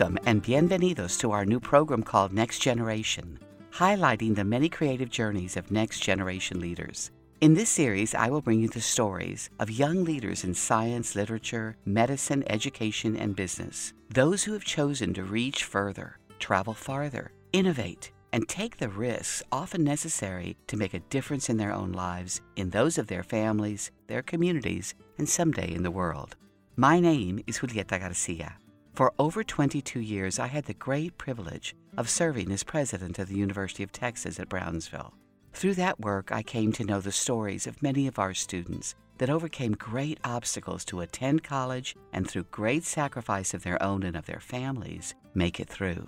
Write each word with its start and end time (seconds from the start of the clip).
Welcome 0.00 0.18
and 0.24 0.42
bienvenidos 0.42 1.20
to 1.20 1.30
our 1.32 1.44
new 1.44 1.60
program 1.60 2.02
called 2.02 2.32
Next 2.32 2.60
Generation, 2.60 3.38
highlighting 3.70 4.34
the 4.34 4.44
many 4.44 4.70
creative 4.70 5.10
journeys 5.10 5.58
of 5.58 5.70
next 5.70 6.00
generation 6.00 6.58
leaders. 6.58 7.10
In 7.42 7.52
this 7.52 7.68
series, 7.68 8.14
I 8.14 8.30
will 8.30 8.40
bring 8.40 8.60
you 8.60 8.68
the 8.68 8.80
stories 8.80 9.50
of 9.58 9.70
young 9.70 10.04
leaders 10.04 10.42
in 10.42 10.54
science, 10.54 11.14
literature, 11.14 11.76
medicine, 11.84 12.44
education, 12.46 13.14
and 13.14 13.36
business. 13.36 13.92
Those 14.08 14.42
who 14.42 14.54
have 14.54 14.64
chosen 14.64 15.12
to 15.12 15.22
reach 15.22 15.64
further, 15.64 16.16
travel 16.38 16.72
farther, 16.72 17.32
innovate, 17.52 18.10
and 18.32 18.48
take 18.48 18.78
the 18.78 18.88
risks 18.88 19.42
often 19.52 19.84
necessary 19.84 20.56
to 20.68 20.78
make 20.78 20.94
a 20.94 21.00
difference 21.10 21.50
in 21.50 21.58
their 21.58 21.74
own 21.74 21.92
lives, 21.92 22.40
in 22.56 22.70
those 22.70 22.96
of 22.96 23.08
their 23.08 23.22
families, 23.22 23.90
their 24.06 24.22
communities, 24.22 24.94
and 25.18 25.28
someday 25.28 25.70
in 25.70 25.82
the 25.82 25.90
world. 25.90 26.36
My 26.74 27.00
name 27.00 27.44
is 27.46 27.58
Julieta 27.58 28.00
Garcia. 28.00 28.56
For 29.00 29.14
over 29.18 29.42
22 29.42 29.98
years, 29.98 30.38
I 30.38 30.46
had 30.46 30.66
the 30.66 30.74
great 30.74 31.16
privilege 31.16 31.74
of 31.96 32.10
serving 32.10 32.52
as 32.52 32.62
president 32.62 33.18
of 33.18 33.28
the 33.28 33.34
University 33.34 33.82
of 33.82 33.92
Texas 33.92 34.38
at 34.38 34.50
Brownsville. 34.50 35.14
Through 35.54 35.76
that 35.76 36.00
work, 36.00 36.30
I 36.30 36.42
came 36.42 36.70
to 36.72 36.84
know 36.84 37.00
the 37.00 37.10
stories 37.10 37.66
of 37.66 37.82
many 37.82 38.06
of 38.06 38.18
our 38.18 38.34
students 38.34 38.94
that 39.16 39.30
overcame 39.30 39.72
great 39.72 40.20
obstacles 40.22 40.84
to 40.84 41.00
attend 41.00 41.42
college 41.42 41.96
and 42.12 42.28
through 42.28 42.44
great 42.50 42.84
sacrifice 42.84 43.54
of 43.54 43.62
their 43.62 43.82
own 43.82 44.02
and 44.02 44.18
of 44.18 44.26
their 44.26 44.38
families, 44.38 45.14
make 45.32 45.60
it 45.60 45.70
through. 45.70 46.06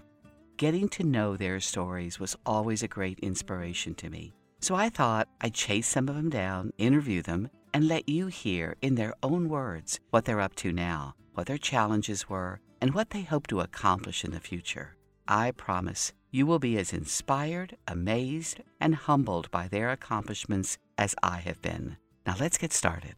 Getting 0.59 0.91
to 0.91 1.03
know 1.03 1.35
their 1.35 1.61
stories 1.61 2.21
was 2.21 2.37
always 2.45 2.83
a 2.83 2.89
great 2.89 3.19
inspiration 3.21 3.95
to 3.95 4.11
me. 4.11 4.35
So 4.61 4.75
I 4.75 4.91
thought 4.91 5.29
I'd 5.41 5.55
chase 5.55 5.87
some 5.87 6.11
of 6.11 6.15
them 6.15 6.29
down, 6.29 6.75
interview 6.77 7.23
them, 7.23 7.49
and 7.73 7.89
let 7.89 8.07
you 8.07 8.27
hear 8.27 8.77
in 8.83 8.97
their 8.97 9.15
own 9.23 9.49
words 9.49 9.99
what 10.11 10.27
they're 10.27 10.43
up 10.43 10.55
to 10.57 10.73
now, 10.75 11.15
what 11.33 11.47
their 11.47 11.57
challenges 11.57 12.29
were, 12.29 12.61
and 12.83 12.95
what 12.95 13.11
they 13.11 13.23
hope 13.23 13.47
to 13.47 13.61
accomplish 13.61 14.25
in 14.25 14.33
the 14.33 14.41
future. 14.41 14.97
I 15.29 15.53
promise 15.53 16.13
you 16.33 16.47
will 16.47 16.59
be 16.59 16.77
as 16.79 16.93
inspired, 16.93 17.77
amazed, 17.87 18.61
and 18.81 18.97
humbled 18.97 19.49
by 19.53 19.69
their 19.69 19.93
accomplishments 19.93 20.79
as 20.99 21.15
I 21.23 21.39
have 21.39 21.63
been. 21.63 21.97
Now 22.27 22.35
let's 22.41 22.59
get 22.59 22.73
started. 22.73 23.15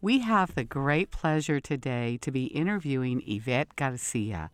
We 0.00 0.20
have 0.20 0.54
the 0.54 0.62
great 0.62 1.10
pleasure 1.10 1.58
today 1.58 2.16
to 2.22 2.30
be 2.30 2.44
interviewing 2.44 3.24
Yvette 3.26 3.74
Garcia. 3.74 4.52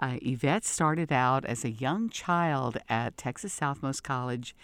Uh, 0.00 0.16
Yvette 0.22 0.64
started 0.64 1.12
out 1.12 1.44
as 1.44 1.62
a 1.62 1.70
young 1.70 2.08
child 2.08 2.78
at 2.88 3.18
Texas 3.18 3.58
Southmost 3.60 4.02
College 4.02 4.56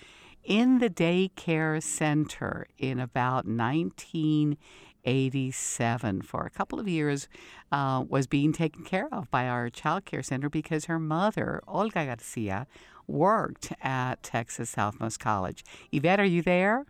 in 0.42 0.78
the 0.78 0.88
daycare 0.88 1.82
center 1.82 2.66
in 2.78 2.98
about 2.98 3.46
19 3.46 4.56
87 5.04 6.22
for 6.22 6.46
a 6.46 6.50
couple 6.50 6.80
of 6.80 6.88
years 6.88 7.28
uh, 7.72 8.04
was 8.08 8.26
being 8.26 8.52
taken 8.52 8.84
care 8.84 9.08
of 9.12 9.30
by 9.30 9.46
our 9.48 9.70
child 9.70 10.04
care 10.04 10.22
center 10.22 10.48
because 10.48 10.86
her 10.86 10.98
mother, 10.98 11.62
Olga 11.66 12.06
Garcia, 12.06 12.66
worked 13.06 13.72
at 13.82 14.22
Texas 14.22 14.74
Southmost 14.74 15.18
College. 15.18 15.64
Yvette, 15.92 16.20
are 16.20 16.24
you 16.24 16.42
there? 16.42 16.86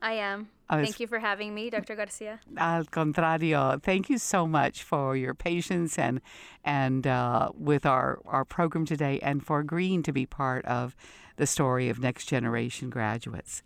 I 0.00 0.12
am. 0.12 0.48
Thank 0.70 1.00
you 1.00 1.06
for 1.06 1.18
having 1.18 1.54
me, 1.54 1.70
Dr. 1.70 1.96
Garcia. 1.96 2.40
Al 2.56 2.84
contrario, 2.84 3.82
thank 3.82 4.10
you 4.10 4.18
so 4.18 4.46
much 4.46 4.82
for 4.82 5.16
your 5.16 5.34
patience 5.34 5.98
and 5.98 6.20
and 6.62 7.06
uh, 7.06 7.50
with 7.54 7.86
our 7.86 8.20
our 8.26 8.44
program 8.44 8.84
today, 8.84 9.18
and 9.22 9.44
for 9.44 9.60
agreeing 9.60 10.02
to 10.02 10.12
be 10.12 10.26
part 10.26 10.64
of 10.66 10.94
the 11.36 11.46
story 11.46 11.88
of 11.88 12.00
next 12.00 12.26
generation 12.26 12.90
graduates. 12.90 13.62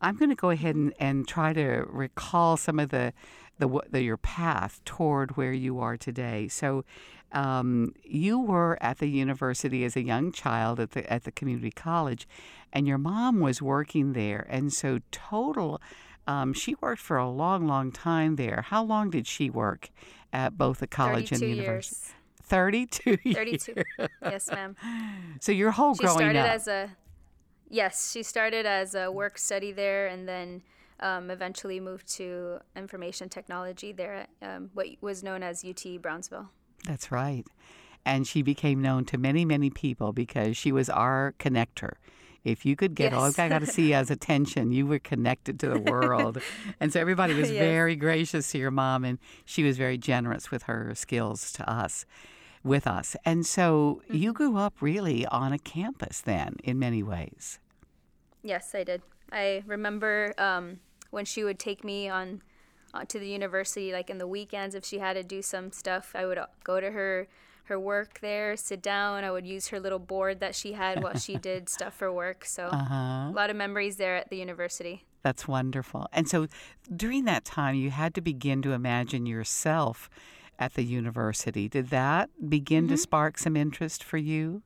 I'm 0.00 0.16
going 0.16 0.30
to 0.30 0.36
go 0.36 0.50
ahead 0.50 0.74
and, 0.74 0.92
and 0.98 1.26
try 1.26 1.52
to 1.52 1.84
recall 1.88 2.56
some 2.56 2.78
of 2.78 2.90
the, 2.90 3.12
the, 3.58 3.68
the 3.90 4.02
your 4.02 4.16
path 4.16 4.80
toward 4.84 5.36
where 5.36 5.52
you 5.52 5.78
are 5.80 5.96
today. 5.96 6.48
So, 6.48 6.84
um, 7.32 7.94
you 8.04 8.38
were 8.38 8.78
at 8.80 8.98
the 8.98 9.08
university 9.08 9.84
as 9.84 9.96
a 9.96 10.04
young 10.04 10.30
child 10.30 10.78
at 10.78 10.92
the 10.92 11.12
at 11.12 11.24
the 11.24 11.32
community 11.32 11.72
college, 11.72 12.28
and 12.72 12.86
your 12.86 12.98
mom 12.98 13.40
was 13.40 13.60
working 13.60 14.12
there, 14.12 14.46
and 14.48 14.72
so 14.72 15.00
total. 15.10 15.82
Um, 16.26 16.54
she 16.54 16.74
worked 16.80 17.02
for 17.02 17.18
a 17.18 17.28
long, 17.28 17.66
long 17.66 17.92
time 17.92 18.36
there. 18.36 18.64
How 18.68 18.82
long 18.82 19.10
did 19.10 19.26
she 19.26 19.50
work 19.50 19.90
at 20.32 20.56
both 20.56 20.78
the 20.78 20.86
college 20.86 21.32
and 21.32 21.40
the 21.40 21.48
university? 21.48 21.96
Years. 22.06 22.14
32 22.46 23.18
years. 23.24 23.36
32. 23.36 23.84
yes, 24.22 24.50
ma'am. 24.50 24.76
So 25.40 25.50
your 25.50 25.70
whole 25.70 25.94
she 25.94 26.04
growing 26.04 26.18
started 26.18 26.38
up. 26.38 26.50
as 26.50 26.68
a 26.68 26.90
Yes, 27.74 28.12
she 28.12 28.22
started 28.22 28.66
as 28.66 28.94
a 28.94 29.10
work 29.10 29.36
study 29.36 29.72
there 29.72 30.06
and 30.06 30.28
then 30.28 30.62
um, 31.00 31.28
eventually 31.28 31.80
moved 31.80 32.06
to 32.14 32.60
information 32.76 33.28
technology 33.28 33.90
there 33.90 34.14
at 34.14 34.30
um, 34.42 34.70
what 34.74 34.86
was 35.00 35.24
known 35.24 35.42
as 35.42 35.64
UT 35.64 36.00
Brownsville. 36.00 36.50
That's 36.86 37.10
right. 37.10 37.44
And 38.06 38.28
she 38.28 38.42
became 38.42 38.80
known 38.80 39.06
to 39.06 39.18
many, 39.18 39.44
many 39.44 39.70
people 39.70 40.12
because 40.12 40.56
she 40.56 40.70
was 40.70 40.88
our 40.88 41.34
connector. 41.40 41.94
If 42.44 42.64
you 42.64 42.76
could 42.76 42.94
get 42.94 43.10
yes. 43.10 43.14
all 43.14 43.44
I 43.44 43.48
got 43.48 43.58
to 43.58 43.66
see 43.66 43.92
as 43.92 44.08
attention, 44.08 44.70
you 44.70 44.86
were 44.86 45.00
connected 45.00 45.58
to 45.58 45.68
the 45.70 45.80
world. 45.90 46.40
and 46.78 46.92
so 46.92 47.00
everybody 47.00 47.34
was 47.34 47.50
yes. 47.50 47.58
very 47.58 47.96
gracious 47.96 48.52
to 48.52 48.58
your 48.58 48.70
mom, 48.70 49.04
and 49.04 49.18
she 49.44 49.64
was 49.64 49.76
very 49.76 49.98
generous 49.98 50.52
with 50.52 50.64
her 50.64 50.92
skills 50.94 51.50
to 51.54 51.68
us 51.68 52.06
with 52.62 52.86
us. 52.86 53.16
And 53.24 53.44
so 53.44 54.00
mm-hmm. 54.04 54.16
you 54.16 54.32
grew 54.32 54.56
up 54.56 54.80
really 54.80 55.26
on 55.26 55.52
a 55.52 55.58
campus 55.58 56.20
then, 56.20 56.56
in 56.64 56.78
many 56.78 57.02
ways. 57.02 57.58
Yes, 58.44 58.74
I 58.74 58.84
did. 58.84 59.02
I 59.32 59.64
remember 59.66 60.34
um, 60.38 60.78
when 61.10 61.24
she 61.24 61.42
would 61.42 61.58
take 61.58 61.82
me 61.82 62.08
on 62.08 62.42
uh, 62.92 63.04
to 63.06 63.18
the 63.18 63.26
university, 63.26 63.90
like 63.92 64.10
in 64.10 64.18
the 64.18 64.28
weekends, 64.28 64.74
if 64.74 64.84
she 64.84 64.98
had 64.98 65.14
to 65.14 65.24
do 65.24 65.42
some 65.42 65.72
stuff, 65.72 66.12
I 66.14 66.26
would 66.26 66.38
uh, 66.38 66.46
go 66.62 66.78
to 66.78 66.92
her 66.92 67.26
her 67.64 67.80
work 67.80 68.20
there, 68.20 68.56
sit 68.58 68.82
down. 68.82 69.24
I 69.24 69.30
would 69.30 69.46
use 69.46 69.68
her 69.68 69.80
little 69.80 69.98
board 69.98 70.40
that 70.40 70.54
she 70.54 70.72
had 70.72 71.02
while 71.02 71.16
she 71.16 71.36
did 71.50 71.70
stuff 71.70 71.94
for 71.94 72.12
work. 72.12 72.44
So 72.44 72.66
uh-huh. 72.66 73.30
a 73.30 73.32
lot 73.34 73.48
of 73.48 73.56
memories 73.56 73.96
there 73.96 74.16
at 74.16 74.28
the 74.28 74.36
university. 74.36 75.06
That's 75.22 75.48
wonderful. 75.48 76.06
And 76.12 76.28
so 76.28 76.46
during 76.94 77.24
that 77.24 77.46
time, 77.46 77.74
you 77.74 77.90
had 77.90 78.14
to 78.16 78.20
begin 78.20 78.60
to 78.62 78.72
imagine 78.72 79.24
yourself 79.24 80.10
at 80.58 80.74
the 80.74 80.84
university. 80.84 81.66
Did 81.66 81.88
that 81.88 82.28
begin 82.50 82.84
mm-hmm. 82.84 82.92
to 82.92 82.98
spark 82.98 83.38
some 83.38 83.56
interest 83.56 84.04
for 84.04 84.18
you? 84.18 84.62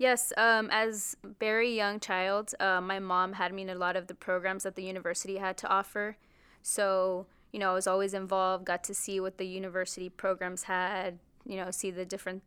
Yes, 0.00 0.32
um, 0.38 0.70
as 0.72 1.14
very 1.40 1.76
young 1.76 2.00
child, 2.00 2.54
uh, 2.58 2.80
my 2.80 2.98
mom 2.98 3.34
had 3.34 3.52
me 3.52 3.60
in 3.60 3.68
a 3.68 3.74
lot 3.74 3.96
of 3.96 4.06
the 4.06 4.14
programs 4.14 4.62
that 4.62 4.74
the 4.74 4.82
university 4.82 5.36
had 5.36 5.58
to 5.58 5.68
offer. 5.68 6.16
So, 6.62 7.26
you 7.52 7.58
know, 7.58 7.72
I 7.72 7.74
was 7.74 7.86
always 7.86 8.14
involved, 8.14 8.64
got 8.64 8.82
to 8.84 8.94
see 8.94 9.20
what 9.20 9.36
the 9.36 9.44
university 9.44 10.08
programs 10.08 10.62
had, 10.62 11.18
you 11.44 11.58
know, 11.58 11.70
see 11.70 11.90
the 11.90 12.06
different 12.06 12.42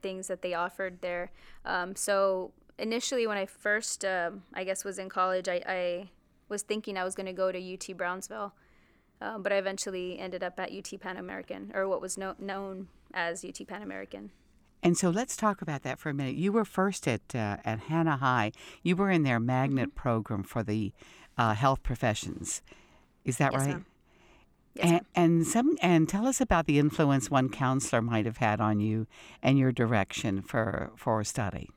things 0.00 0.28
that 0.28 0.40
they 0.40 0.54
offered 0.54 1.02
there. 1.02 1.30
Um, 1.66 1.94
so 1.94 2.52
initially, 2.78 3.26
when 3.26 3.36
I 3.36 3.44
first, 3.44 4.02
uh, 4.02 4.30
I 4.54 4.64
guess, 4.64 4.82
was 4.82 4.98
in 4.98 5.10
college, 5.10 5.46
I, 5.46 5.60
I 5.66 6.10
was 6.48 6.62
thinking 6.62 6.96
I 6.96 7.04
was 7.04 7.14
going 7.14 7.26
to 7.26 7.34
go 7.34 7.52
to 7.52 7.74
UT 7.74 7.94
Brownsville. 7.98 8.54
Um, 9.20 9.42
but 9.42 9.52
I 9.52 9.56
eventually 9.56 10.18
ended 10.18 10.42
up 10.42 10.58
at 10.58 10.72
UT 10.72 10.98
Pan 10.98 11.18
American, 11.18 11.70
or 11.74 11.86
what 11.86 12.00
was 12.00 12.16
no- 12.16 12.36
known 12.38 12.88
as 13.12 13.44
UT 13.44 13.66
Pan 13.68 13.82
American. 13.82 14.30
And 14.84 14.98
so 14.98 15.08
let's 15.08 15.34
talk 15.34 15.62
about 15.62 15.82
that 15.82 15.98
for 15.98 16.10
a 16.10 16.14
minute. 16.14 16.34
You 16.34 16.52
were 16.52 16.66
first 16.66 17.08
at 17.08 17.34
uh, 17.34 17.56
at 17.64 17.80
Hanna 17.88 18.18
High. 18.18 18.52
You 18.82 18.94
were 18.96 19.10
in 19.10 19.22
their 19.22 19.40
magnet 19.40 19.88
mm-hmm. 19.88 19.98
program 19.98 20.42
for 20.42 20.62
the 20.62 20.92
uh, 21.38 21.54
health 21.54 21.82
professions. 21.82 22.60
Is 23.24 23.38
that 23.38 23.52
yes, 23.52 23.60
right? 23.62 23.70
Ma'am. 23.70 23.86
Yes, 24.74 24.90
and, 24.90 25.00
and 25.14 25.46
some 25.46 25.78
and 25.80 26.06
tell 26.06 26.26
us 26.26 26.38
about 26.38 26.66
the 26.66 26.78
influence 26.78 27.30
one 27.30 27.48
counselor 27.48 28.02
might 28.02 28.26
have 28.26 28.36
had 28.36 28.60
on 28.60 28.78
you 28.78 29.06
and 29.42 29.58
your 29.58 29.72
direction 29.72 30.42
for 30.42 30.90
for 30.96 31.24
study. 31.24 31.70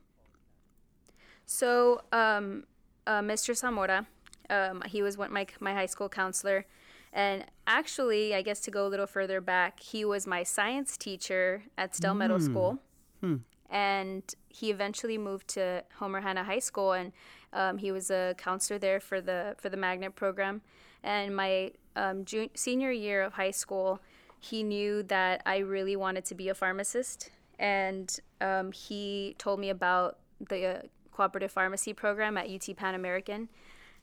So, 1.46 2.02
um, 2.12 2.64
uh, 3.06 3.20
Mr. 3.20 3.56
Zamora, 3.56 4.06
um, 4.50 4.82
he 4.84 5.00
was 5.00 5.16
one, 5.16 5.32
my 5.32 5.46
my 5.60 5.72
high 5.72 5.86
school 5.86 6.10
counselor. 6.10 6.66
And 7.10 7.46
actually, 7.66 8.34
I 8.34 8.42
guess 8.42 8.60
to 8.60 8.70
go 8.70 8.86
a 8.86 8.90
little 8.90 9.06
further 9.06 9.40
back, 9.40 9.80
he 9.80 10.04
was 10.04 10.26
my 10.26 10.42
science 10.42 10.98
teacher 10.98 11.62
at 11.78 11.96
Stell 11.96 12.14
mm. 12.14 12.18
Middle 12.18 12.38
School. 12.38 12.80
Hmm. 13.20 13.36
And 13.70 14.22
he 14.48 14.70
eventually 14.70 15.18
moved 15.18 15.48
to 15.48 15.84
Homer 15.96 16.20
Hanna 16.20 16.44
High 16.44 16.58
School, 16.58 16.92
and 16.92 17.12
um, 17.52 17.78
he 17.78 17.92
was 17.92 18.10
a 18.10 18.34
counselor 18.38 18.78
there 18.78 19.00
for 19.00 19.20
the 19.20 19.54
for 19.58 19.68
the 19.68 19.76
magnet 19.76 20.14
program. 20.14 20.62
And 21.02 21.36
my 21.36 21.72
um, 21.96 22.24
junior, 22.24 22.48
senior 22.54 22.90
year 22.90 23.22
of 23.22 23.34
high 23.34 23.50
school, 23.50 24.00
he 24.40 24.62
knew 24.62 25.02
that 25.04 25.42
I 25.46 25.58
really 25.58 25.96
wanted 25.96 26.24
to 26.26 26.34
be 26.34 26.48
a 26.48 26.54
pharmacist, 26.54 27.30
and 27.58 28.18
um, 28.40 28.72
he 28.72 29.34
told 29.38 29.60
me 29.60 29.68
about 29.68 30.18
the 30.40 30.66
uh, 30.66 30.82
cooperative 31.12 31.52
pharmacy 31.52 31.92
program 31.92 32.38
at 32.38 32.48
UT 32.48 32.74
Pan 32.76 32.94
American, 32.94 33.48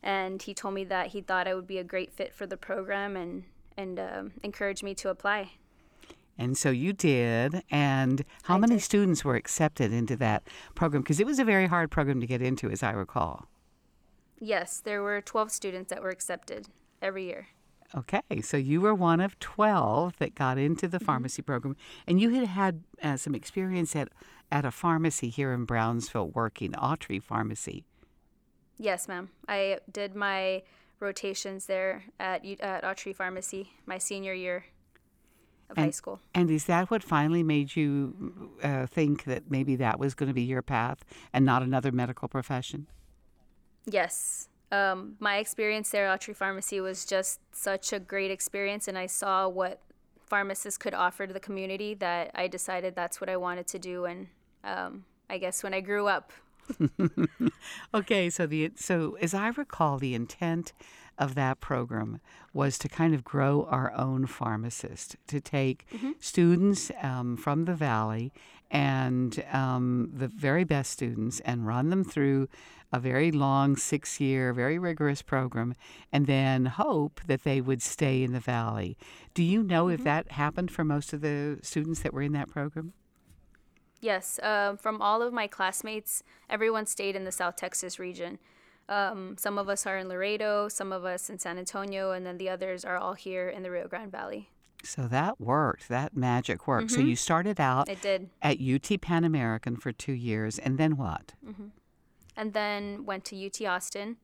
and 0.04 0.42
he 0.42 0.54
told 0.54 0.74
me 0.74 0.84
that 0.84 1.08
he 1.08 1.22
thought 1.22 1.48
I 1.48 1.56
would 1.56 1.68
be 1.68 1.80
a 1.80 1.84
great 1.84 2.14
fit 2.14 2.34
for 2.34 2.46
the 2.46 2.58
program, 2.58 3.16
and 3.18 3.46
and 3.78 4.00
um, 4.00 4.32
encouraged 4.44 4.84
me 4.84 4.94
to 4.96 5.10
apply. 5.10 5.54
And 6.38 6.58
so 6.58 6.70
you 6.70 6.94
did. 6.94 7.64
And 7.72 8.24
how 8.44 8.56
I 8.56 8.60
many 8.60 8.76
did. 8.76 8.82
students 8.82 9.24
were 9.24 9.36
accepted 9.36 9.94
into 9.94 10.16
that 10.18 10.44
program? 10.76 11.04
Because 11.04 11.20
it 11.20 11.26
was 11.26 11.40
a 11.40 11.46
very 11.46 11.68
hard 11.68 11.92
program 11.92 12.20
to 12.22 12.28
get 12.28 12.42
into, 12.42 12.70
as 12.70 12.84
I 12.84 12.92
recall. 12.92 13.46
Yes, 14.40 14.80
there 14.80 15.02
were 15.02 15.22
12 15.22 15.52
students 15.52 15.90
that 15.90 16.02
were 16.02 16.10
accepted 16.10 16.68
every 17.02 17.26
year. 17.26 17.48
Okay, 17.96 18.42
so 18.42 18.58
you 18.58 18.82
were 18.82 18.94
one 18.94 19.22
of 19.22 19.40
12 19.40 20.18
that 20.18 20.36
got 20.36 20.58
into 20.58 20.88
the 20.88 21.00
pharmacy 21.00 21.42
program, 21.42 21.78
and 22.08 22.20
you 22.20 22.32
had 22.32 22.48
had 22.48 22.84
uh, 23.02 23.16
some 23.16 23.34
experience 23.36 23.96
at, 23.96 24.10
at 24.52 24.66
a 24.66 24.72
pharmacy 24.72 25.30
here 25.30 25.54
in 25.54 25.66
Brownsville 25.66 26.30
working, 26.30 26.72
Autry 26.74 27.22
Pharmacy. 27.22 27.86
Yes, 28.78 29.08
ma'am. 29.08 29.30
I 29.48 29.80
did 29.90 30.16
my 30.16 30.64
rotations 31.00 31.68
there 31.68 32.04
at, 32.20 32.46
at 32.60 32.84
Autry 32.84 33.16
Pharmacy 33.16 33.72
my 33.86 33.98
senior 33.98 34.34
year 34.34 34.66
of 35.70 35.78
high 35.78 35.92
school. 35.92 36.20
And 36.34 36.50
is 36.50 36.66
that 36.66 36.92
what 36.92 37.04
finally 37.04 37.44
made 37.44 37.76
you 37.76 38.58
uh, 38.64 38.86
think 38.86 39.24
that 39.26 39.50
maybe 39.50 39.76
that 39.78 40.00
was 40.00 40.14
going 40.14 40.28
to 40.28 40.34
be 40.34 40.44
your 40.44 40.62
path 40.62 41.04
and 41.34 41.46
not 41.46 41.64
another 41.64 41.92
medical 41.92 42.28
profession? 42.28 42.88
Yes. 43.86 44.50
Um, 44.72 45.16
my 45.20 45.38
experience 45.38 45.90
there 45.90 46.08
at 46.08 46.20
Autry 46.20 46.36
Pharmacy 46.36 46.82
was 46.82 47.06
just 47.06 47.40
such 47.52 47.94
a 47.94 48.00
great 48.00 48.32
experience, 48.32 48.88
and 48.88 48.98
I 48.98 49.06
saw 49.06 49.48
what 49.48 49.80
pharmacists 50.26 50.78
could 50.78 50.94
offer 50.94 51.28
to 51.28 51.34
the 51.34 51.40
community 51.40 51.94
that 51.96 52.32
I 52.34 52.48
decided 52.48 52.96
that's 52.96 53.22
what 53.22 53.30
I 53.30 53.38
wanted 53.38 53.68
to 53.68 53.80
do. 53.80 54.06
And 54.06 54.28
um, 54.64 55.06
I 55.30 55.38
guess 55.38 55.62
when 55.62 55.74
I 55.74 55.82
grew 55.82 56.08
up, 56.08 56.32
Okay, 57.94 58.30
so 58.30 58.46
the 58.46 58.72
so 58.76 59.18
as 59.22 59.34
I 59.34 59.50
recall, 59.50 59.98
the 59.98 60.14
intent 60.14 60.74
of 61.18 61.36
that 61.36 61.60
program 61.60 62.20
was 62.54 62.78
to 62.80 62.90
kind 62.90 63.14
of 63.14 63.24
grow 63.24 63.68
our 63.70 63.94
own 63.96 64.26
pharmacist, 64.26 65.16
to 65.28 65.40
take 65.40 65.86
students 66.20 66.92
um, 67.02 67.38
from 67.38 67.66
the 67.66 67.76
valley 67.76 68.32
and 68.72 69.44
um, 69.52 70.10
the 70.14 70.28
very 70.28 70.64
best 70.64 70.92
students 70.92 71.40
and 71.42 71.68
run 71.68 71.90
them 71.90 72.04
through 72.04 72.48
a 72.92 73.00
very 73.00 73.32
long 73.32 73.76
six-year, 73.76 74.54
very 74.54 74.80
rigorous 74.80 75.22
program, 75.22 75.74
and 76.12 76.28
then 76.28 76.66
hope 76.66 77.20
that 77.28 77.44
they 77.44 77.60
would 77.60 77.82
stay 77.82 78.24
in 78.24 78.32
the 78.32 78.40
valley. 78.40 78.98
Do 79.34 79.44
you 79.44 79.64
know 79.64 79.90
if 79.90 80.04
that 80.04 80.32
happened 80.32 80.72
for 80.72 80.84
most 80.84 81.14
of 81.14 81.22
the 81.22 81.60
students 81.62 82.02
that 82.02 82.14
were 82.14 82.22
in 82.22 82.34
that 82.34 82.50
program? 82.50 82.94
yes, 84.06 84.40
um, 84.44 84.78
from 84.78 85.02
all 85.02 85.22
of 85.22 85.34
my 85.34 85.48
classmates, 85.48 86.24
everyone 86.50 86.86
stayed 86.86 87.16
in 87.16 87.26
the 87.26 87.32
South 87.32 87.56
Texas 87.56 88.00
region. 88.00 88.40
Um, 88.88 89.36
some 89.38 89.58
of 89.58 89.68
us 89.70 89.86
are 89.86 89.98
in 89.98 90.08
Laredo, 90.08 90.68
some 90.70 90.92
of 90.92 91.06
us 91.06 91.30
in 91.30 91.40
San 91.40 91.58
Antonio, 91.58 92.12
and 92.12 92.26
then 92.26 92.38
the 92.38 92.50
others 92.50 92.86
are 92.86 92.98
all 92.98 93.14
here 93.14 93.50
in 93.50 93.64
the 93.64 93.72
Rio 93.72 93.88
Grande 93.88 94.12
Valley. 94.12 94.50
So 94.84 95.08
that 95.08 95.42
worked. 95.42 95.88
That 95.90 96.16
magic 96.16 96.68
worked. 96.68 96.92
So 96.92 97.00
you 97.00 97.16
started 97.16 97.60
out 97.60 97.90
It 97.90 98.02
did. 98.02 98.30
at 98.44 98.58
UT 98.62 99.02
Pan 99.02 99.24
American 99.24 99.76
for 99.78 99.92
two 99.92 100.14
years, 100.14 100.60
and 100.60 100.78
then 100.78 100.98
what? 100.98 101.34
and 102.38 102.54
then 102.54 103.06
went 103.06 103.24
to 103.26 103.46
UT 103.46 103.62
Austin, 103.66 104.18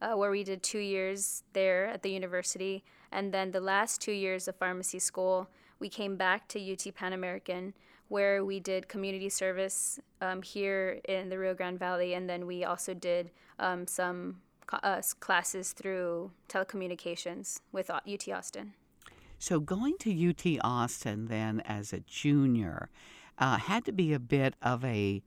uh, 0.00 0.12
where 0.14 0.30
we 0.30 0.44
did 0.44 0.62
two 0.62 0.78
years 0.78 1.42
there 1.52 1.86
at 1.86 2.02
the 2.02 2.10
university. 2.10 2.84
And 3.12 3.34
then 3.34 3.50
the 3.50 3.60
last 3.60 4.00
two 4.00 4.12
years 4.12 4.48
of 4.48 4.56
pharmacy 4.56 5.00
school, 5.00 5.50
we 5.80 5.88
came 5.88 6.16
back 6.16 6.46
to 6.48 6.72
UT 6.72 6.94
Pan 6.94 7.12
American, 7.12 7.74
where 8.08 8.44
we 8.44 8.60
did 8.60 8.88
community 8.88 9.28
service 9.28 9.98
um, 10.20 10.42
here 10.42 11.00
in 11.08 11.28
the 11.28 11.38
Rio 11.38 11.54
Grande 11.54 11.78
Valley. 11.78 12.14
And 12.14 12.28
then 12.28 12.46
we 12.46 12.64
also 12.64 12.94
did 12.94 13.30
um, 13.58 13.86
some 13.86 14.40
uh, 14.72 15.00
classes 15.20 15.72
through 15.72 16.30
telecommunications 16.48 17.60
with 17.72 17.90
UT 17.90 18.28
Austin. 18.28 18.74
So 19.38 19.60
going 19.60 19.96
to 19.98 20.30
UT 20.30 20.58
Austin 20.64 21.26
then 21.26 21.60
as 21.60 21.92
a 21.92 22.00
junior 22.00 22.90
uh, 23.38 23.56
had 23.58 23.84
to 23.84 23.92
be 23.92 24.12
a 24.12 24.18
bit 24.18 24.54
of 24.62 24.84
a 24.84 25.22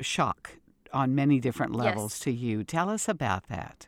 shock 0.00 0.52
on 0.92 1.14
many 1.14 1.40
different 1.40 1.74
levels 1.74 2.12
Yes. 2.14 2.20
to 2.20 2.32
you. 2.32 2.64
Tell 2.64 2.88
us 2.88 3.08
about 3.08 3.48
that. 3.48 3.86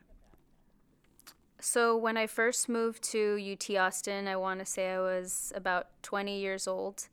So 1.61 1.97
when 1.97 2.17
I 2.17 2.27
first 2.27 2.69
moved 2.69 3.03
to 3.13 3.39
UT 3.53 3.77
Austin, 3.77 4.29
I 4.29 4.37
want 4.37 4.61
to 4.61 4.67
say 4.67 4.93
I 4.93 5.01
was 5.01 5.53
about 5.55 5.89
20 6.03 6.39
years 6.39 6.69
old. 6.69 7.09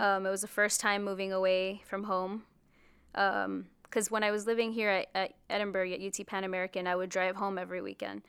Um, 0.00 0.26
it 0.26 0.30
was 0.30 0.42
the 0.42 0.48
first 0.48 0.80
time 0.80 1.04
moving 1.04 1.32
away 1.32 1.82
from 1.86 2.04
home. 2.04 2.44
Because 3.12 4.10
when 4.10 4.22
I 4.22 4.30
was 4.30 4.46
living 4.46 4.72
here 4.72 4.88
at, 4.88 5.08
at 5.14 5.34
Edinburg 5.50 5.92
at 5.92 6.00
UT 6.00 6.26
Pan 6.26 6.44
American, 6.44 6.86
I 6.86 6.96
would 6.96 7.10
drive 7.10 7.36
home 7.36 7.58
every 7.58 7.82
weekend. 7.82 8.22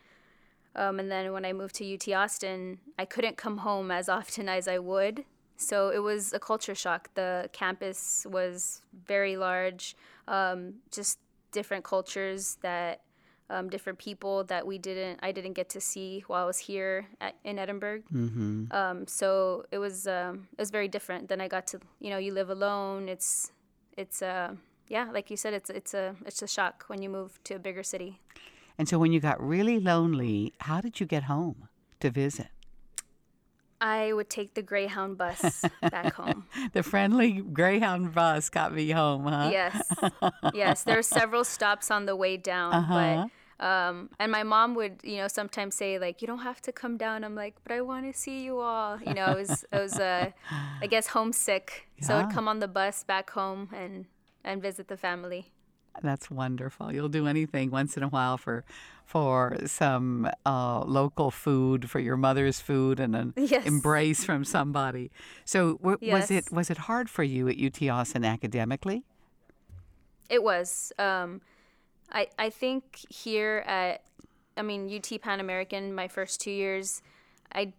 Um, 0.75 0.99
and 0.99 1.11
then 1.11 1.31
when 1.33 1.45
I 1.45 1.53
moved 1.53 1.75
to 1.75 1.93
UT 1.93 2.07
Austin, 2.09 2.79
I 2.97 3.05
couldn't 3.05 3.37
come 3.37 3.59
home 3.59 3.91
as 3.91 4.09
often 4.09 4.49
as 4.49 4.67
I 4.67 4.79
would. 4.79 5.23
So 5.55 5.89
it 5.89 5.99
was 5.99 6.33
a 6.33 6.39
culture 6.39 6.75
shock. 6.75 7.09
The 7.13 7.49
campus 7.53 8.25
was 8.29 8.81
very 9.05 9.37
large, 9.37 9.95
um, 10.27 10.75
just 10.91 11.19
different 11.51 11.83
cultures 11.83 12.57
that 12.61 13.01
um, 13.49 13.69
different 13.69 13.99
people 13.99 14.43
that 14.45 14.65
we 14.65 14.77
didn't 14.77 15.19
I 15.21 15.31
didn't 15.31 15.53
get 15.53 15.69
to 15.69 15.81
see 15.81 16.23
while 16.27 16.43
I 16.43 16.47
was 16.47 16.57
here 16.57 17.07
at, 17.21 17.35
in 17.43 17.59
Edinburg. 17.59 18.03
Mm-hmm. 18.13 18.71
Um, 18.71 19.07
so 19.07 19.65
it 19.71 19.77
was 19.77 20.07
um, 20.07 20.47
it 20.57 20.61
was 20.61 20.71
very 20.71 20.87
different. 20.87 21.29
Then 21.29 21.41
I 21.41 21.47
got 21.47 21.67
to 21.67 21.79
you 21.99 22.09
know 22.09 22.17
you 22.17 22.33
live 22.33 22.49
alone. 22.49 23.09
It's 23.09 23.51
it's 23.97 24.21
uh, 24.21 24.55
yeah 24.87 25.09
like 25.11 25.29
you 25.29 25.37
said 25.37 25.53
it's 25.53 25.69
it's 25.69 25.93
a 25.93 26.15
it's 26.25 26.41
a 26.41 26.47
shock 26.47 26.85
when 26.87 27.01
you 27.01 27.09
move 27.09 27.39
to 27.45 27.55
a 27.55 27.59
bigger 27.59 27.83
city. 27.83 28.19
And 28.77 28.89
so 28.89 28.97
when 28.97 29.11
you 29.11 29.19
got 29.19 29.39
really 29.41 29.79
lonely, 29.79 30.53
how 30.61 30.81
did 30.81 30.99
you 30.99 31.05
get 31.05 31.23
home 31.23 31.67
to 31.99 32.09
visit? 32.09 32.47
I 33.83 34.13
would 34.13 34.29
take 34.29 34.53
the 34.53 34.61
Greyhound 34.61 35.17
bus 35.17 35.65
back 35.81 36.13
home. 36.21 36.45
The 36.71 36.83
friendly 36.83 37.31
Greyhound 37.41 38.13
bus 38.15 38.49
got 38.49 38.73
me 38.73 38.89
home, 38.91 39.25
huh? 39.25 39.49
Yes, 39.51 39.75
yes. 40.53 40.83
There 40.83 40.95
were 40.95 41.03
several 41.19 41.43
stops 41.43 41.91
on 41.91 42.05
the 42.05 42.15
way 42.15 42.37
down, 42.37 42.73
Uh-huh. 42.73 43.27
but 43.27 43.29
um, 43.59 44.09
and 44.19 44.31
my 44.31 44.43
mom 44.43 44.73
would 44.75 44.95
you 45.03 45.17
know 45.17 45.27
sometimes 45.27 45.75
say 45.75 45.99
like 45.99 46.21
you 46.21 46.27
don't 46.27 46.43
have 46.49 46.61
to 46.67 46.71
come 46.71 46.95
down. 46.97 47.23
I'm 47.23 47.35
like, 47.35 47.55
but 47.63 47.71
I 47.73 47.81
want 47.81 48.03
to 48.11 48.13
see 48.17 48.43
you 48.47 48.59
all. 48.59 48.99
You 49.05 49.13
know, 49.13 49.27
it 49.33 49.37
was 49.43 49.65
it 49.75 49.79
was 49.87 49.99
uh, 49.99 50.31
I 50.81 50.87
guess 50.87 51.07
homesick, 51.07 51.87
so 52.01 52.17
I'd 52.17 52.31
come 52.33 52.47
on 52.47 52.59
the 52.59 52.67
bus 52.79 53.03
back 53.03 53.29
home 53.31 53.69
and 53.75 54.05
and 54.43 54.61
visit 54.61 54.87
the 54.87 54.97
family. 54.97 55.51
That's 56.01 56.29
wonderful. 56.31 56.91
You'll 56.91 57.09
do 57.09 57.27
anything 57.27 57.69
once 57.71 57.95
in 57.97 58.03
a 58.03 58.09
while 58.09 58.37
for 58.37 58.63
for 59.05 59.57
some 59.65 60.29
uh, 60.45 60.83
local 60.85 61.29
food, 61.29 61.89
for 61.89 61.99
your 61.99 62.17
mother's 62.17 62.59
food, 62.59 62.99
and 62.99 63.15
an 63.15 63.33
Yes. 63.35 63.65
embrace 63.65 64.23
from 64.23 64.43
somebody. 64.45 65.11
So, 65.45 65.77
w- 65.77 65.97
was 66.11 66.31
it 66.31 66.51
was 66.51 66.69
it 66.69 66.77
hard 66.77 67.09
for 67.09 67.23
you 67.23 67.47
at 67.47 67.59
UT 67.61 67.87
Austin 67.89 68.25
academically? 68.25 69.03
It 70.29 70.41
was. 70.43 70.91
Um, 70.97 71.41
I 72.11 72.27
I 72.39 72.49
think 72.49 72.99
here 73.09 73.63
at, 73.67 74.01
I 74.57 74.61
mean 74.61 74.89
UT 74.93 75.21
Pan 75.21 75.39
American, 75.39 75.93
my 75.93 76.07
first 76.07 76.41
two 76.41 76.51
years, 76.51 77.01
I, 77.53 77.73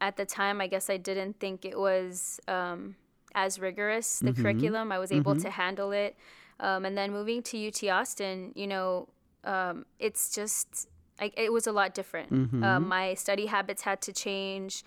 at 0.00 0.16
the 0.16 0.24
time 0.26 0.60
I 0.60 0.66
guess 0.66 0.90
I 0.90 0.96
didn't 0.96 1.38
think 1.38 1.64
it 1.64 1.78
was 1.78 2.40
um, 2.48 2.96
as 3.34 3.58
rigorous 3.58 4.20
the 4.20 4.32
curriculum. 4.32 4.92
I 4.92 4.98
was 4.98 5.10
able 5.12 5.34
to 5.36 5.50
handle 5.50 5.92
it, 5.92 6.16
um, 6.60 6.84
and 6.84 6.96
then 6.96 7.10
moving 7.12 7.42
to 7.44 7.68
UT 7.68 7.82
Austin, 7.84 8.52
you 8.54 8.66
know, 8.66 9.08
um, 9.44 9.84
it's 9.98 10.34
just 10.34 10.88
I, 11.18 11.32
it 11.36 11.52
was 11.52 11.66
a 11.66 11.72
lot 11.72 11.94
different. 11.94 12.30
Um, 12.64 12.88
my 12.88 13.14
study 13.14 13.46
habits 13.46 13.82
had 13.82 14.00
to 14.02 14.12
change. 14.12 14.82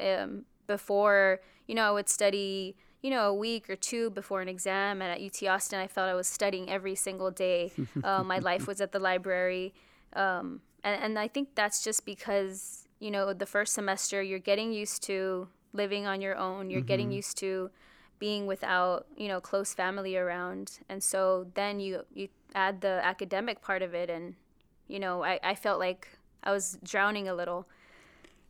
Um, 0.00 0.44
before, 0.66 1.40
you 1.66 1.74
know, 1.74 1.82
I 1.82 1.90
would 1.90 2.08
study 2.08 2.76
you 3.02 3.10
know, 3.10 3.28
a 3.28 3.34
week 3.34 3.70
or 3.70 3.76
two 3.76 4.10
before 4.10 4.40
an 4.42 4.48
exam. 4.48 5.00
And 5.00 5.10
at 5.10 5.20
UT 5.20 5.48
Austin, 5.48 5.80
I 5.80 5.86
felt 5.86 6.08
I 6.08 6.14
was 6.14 6.28
studying 6.28 6.68
every 6.68 6.94
single 6.94 7.30
day. 7.30 7.72
Um, 8.04 8.26
my 8.26 8.38
life 8.38 8.66
was 8.66 8.80
at 8.80 8.92
the 8.92 8.98
library. 8.98 9.72
Um, 10.14 10.60
and, 10.84 11.02
and 11.02 11.18
I 11.18 11.28
think 11.28 11.54
that's 11.54 11.82
just 11.82 12.04
because, 12.04 12.86
you 12.98 13.10
know, 13.10 13.32
the 13.32 13.46
first 13.46 13.72
semester, 13.72 14.22
you're 14.22 14.38
getting 14.38 14.72
used 14.72 15.02
to 15.04 15.48
living 15.72 16.06
on 16.06 16.20
your 16.20 16.36
own, 16.36 16.68
you're 16.70 16.80
getting 16.82 17.10
used 17.10 17.38
to 17.38 17.70
being 18.20 18.46
without, 18.46 19.06
you 19.16 19.26
know, 19.26 19.40
close 19.40 19.74
family 19.74 20.16
around. 20.16 20.78
And 20.88 21.02
so 21.02 21.48
then 21.54 21.80
you, 21.80 22.04
you 22.14 22.28
add 22.54 22.80
the 22.80 23.00
academic 23.02 23.60
part 23.60 23.82
of 23.82 23.94
it. 23.94 24.08
And, 24.08 24.36
you 24.86 25.00
know, 25.00 25.24
I, 25.24 25.40
I 25.42 25.54
felt 25.56 25.80
like 25.80 26.06
I 26.44 26.52
was 26.52 26.78
drowning 26.84 27.28
a 27.28 27.34
little. 27.34 27.66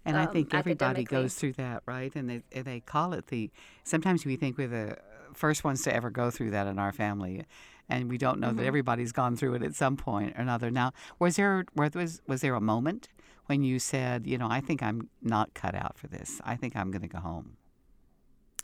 And 0.05 0.19
I 0.19 0.25
um, 0.25 0.33
think 0.33 0.53
everybody 0.53 1.05
goes 1.05 1.35
through 1.35 1.55
that, 1.55 1.83
right? 1.87 2.15
And 2.15 2.29
they 2.29 2.43
and 2.53 2.65
they 2.65 2.81
call 2.81 3.12
it 3.12 3.29
the. 3.29 3.50
Sometimes 3.85 4.25
we 4.25 4.37
think 4.37 4.59
we're 4.59 4.67
the 4.67 4.97
first 5.35 5.62
ones 5.62 5.83
to 5.83 5.95
ever 5.95 6.11
go 6.11 6.31
through 6.31 6.50
that 6.53 6.67
in 6.67 6.79
our 6.79 6.91
family, 6.91 7.45
and 7.89 8.09
we 8.09 8.17
don't 8.17 8.41
know 8.41 8.49
Mm-hmm. 8.49 8.57
that 8.57 8.67
everybody's 8.67 9.12
gone 9.12 9.37
through 9.37 9.55
it 9.55 9.62
at 9.62 9.75
some 9.75 9.97
point 9.97 10.37
or 10.37 10.41
another. 10.41 10.71
Now, 10.71 10.93
was 11.19 11.37
there 11.37 11.67
was 11.75 12.23
was 12.27 12.41
there 12.41 12.55
a 12.55 12.62
moment 12.62 13.09
when 13.45 13.62
you 13.62 13.79
said, 13.79 14.27
you 14.27 14.39
know, 14.39 14.49
I 14.50 14.61
think 14.61 14.83
I'm 14.83 15.11
not 15.21 15.53
cut 15.53 15.75
out 15.75 15.99
for 15.99 16.09
this. 16.09 16.41
I 16.45 16.57
think 16.57 16.77
I'm 16.77 16.91
going 16.91 17.03
to 17.03 17.09
go 17.09 17.19
home. 17.19 17.59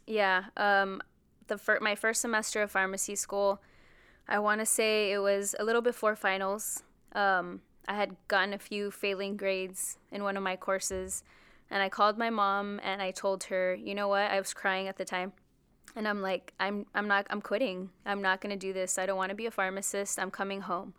Yeah. 0.07 0.45
Um, 0.57 1.03
the 1.49 1.59
fir- 1.59 1.81
my 1.81 1.95
first 1.95 2.21
semester 2.21 2.63
of 2.63 2.71
pharmacy 2.71 3.17
school, 3.17 3.61
I 4.29 4.39
want 4.39 4.61
to 4.61 4.67
say 4.67 5.13
it 5.13 5.19
was 5.19 5.55
a 5.59 5.65
little 5.65 5.83
before 5.83 6.17
finals. 6.17 6.83
Um, 7.13 7.61
I 7.89 7.95
had 7.95 8.17
gotten 8.29 8.53
a 8.53 8.59
few 8.59 8.91
failing 8.91 9.37
grades 9.37 9.99
in 10.11 10.25
one 10.25 10.37
of 10.37 10.43
my 10.43 10.57
courses, 10.57 11.23
and 11.71 11.83
I 11.83 11.89
called 11.89 12.19
my 12.19 12.31
mom 12.31 12.81
and 12.83 13.01
I 13.01 13.11
told 13.11 13.45
her, 13.45 13.75
you 13.75 13.95
know 13.95 14.09
what? 14.09 14.31
I 14.31 14.39
was 14.39 14.53
crying 14.53 14.89
at 14.89 14.97
the 14.97 15.05
time, 15.05 15.33
and 15.95 16.07
I'm 16.09 16.21
like, 16.21 16.53
I'm 16.59 16.87
I'm 16.95 17.07
not 17.07 17.27
I'm 17.31 17.41
quitting. 17.41 17.91
I'm 18.05 18.23
not 18.23 18.41
gonna 18.41 18.57
do 18.57 18.73
this. 18.73 18.99
I 18.99 19.07
don't 19.07 19.17
want 19.17 19.31
to 19.31 19.37
be 19.37 19.47
a 19.47 19.51
pharmacist. 19.51 20.19
I'm 20.19 20.31
coming 20.31 20.63
home, 20.63 20.95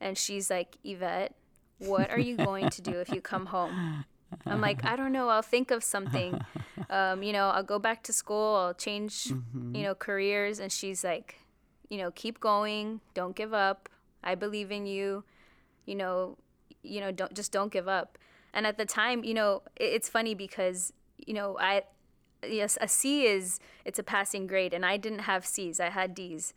and 0.00 0.16
she's 0.18 0.50
like, 0.50 0.76
Yvette, 0.84 1.34
what 1.78 2.10
are 2.10 2.20
you 2.20 2.36
going 2.36 2.68
to 2.70 2.82
do 2.82 3.00
if 3.00 3.08
you 3.10 3.20
come 3.20 3.46
home? 3.46 4.04
I'm 4.46 4.60
like, 4.60 4.84
I 4.84 4.96
don't 4.96 5.12
know. 5.12 5.28
I'll 5.28 5.42
think 5.42 5.70
of 5.70 5.82
something. 5.84 6.40
Um, 6.90 7.22
you 7.22 7.34
know, 7.34 7.48
I'll 7.50 7.64
go 7.64 7.78
back 7.78 8.02
to 8.04 8.14
school. 8.14 8.54
I'll 8.56 8.72
change, 8.72 9.24
Mm-hmm. 9.24 9.74
you 9.74 9.82
know, 9.82 9.94
careers. 9.94 10.58
And 10.58 10.72
she's 10.72 11.04
like, 11.04 11.38
you 11.90 11.98
know, 11.98 12.10
keep 12.12 12.40
going. 12.40 13.02
Don't 13.12 13.36
give 13.36 13.52
up. 13.52 13.90
I 14.24 14.34
believe 14.34 14.70
in 14.72 14.86
you. 14.86 15.22
You 15.84 15.96
know, 15.96 16.38
you 16.82 17.00
know, 17.02 17.12
don't 17.12 17.34
just 17.34 17.52
don't 17.52 17.70
give 17.70 17.88
up. 17.88 18.16
And 18.54 18.66
at 18.66 18.78
the 18.78 18.86
time, 18.86 19.22
you 19.22 19.34
know, 19.34 19.62
it, 19.76 19.84
it's 19.96 20.08
funny 20.08 20.34
because 20.34 20.94
you 21.26 21.34
know, 21.34 21.58
I 21.60 21.82
yes, 22.42 22.78
a 22.80 22.88
C 22.88 23.26
is 23.26 23.60
it's 23.84 23.98
a 23.98 24.02
passing 24.02 24.46
grade, 24.46 24.72
and 24.72 24.86
I 24.86 24.96
didn't 24.96 25.20
have 25.28 25.44
C's. 25.44 25.80
I 25.80 25.90
had 25.90 26.14
D's. 26.14 26.54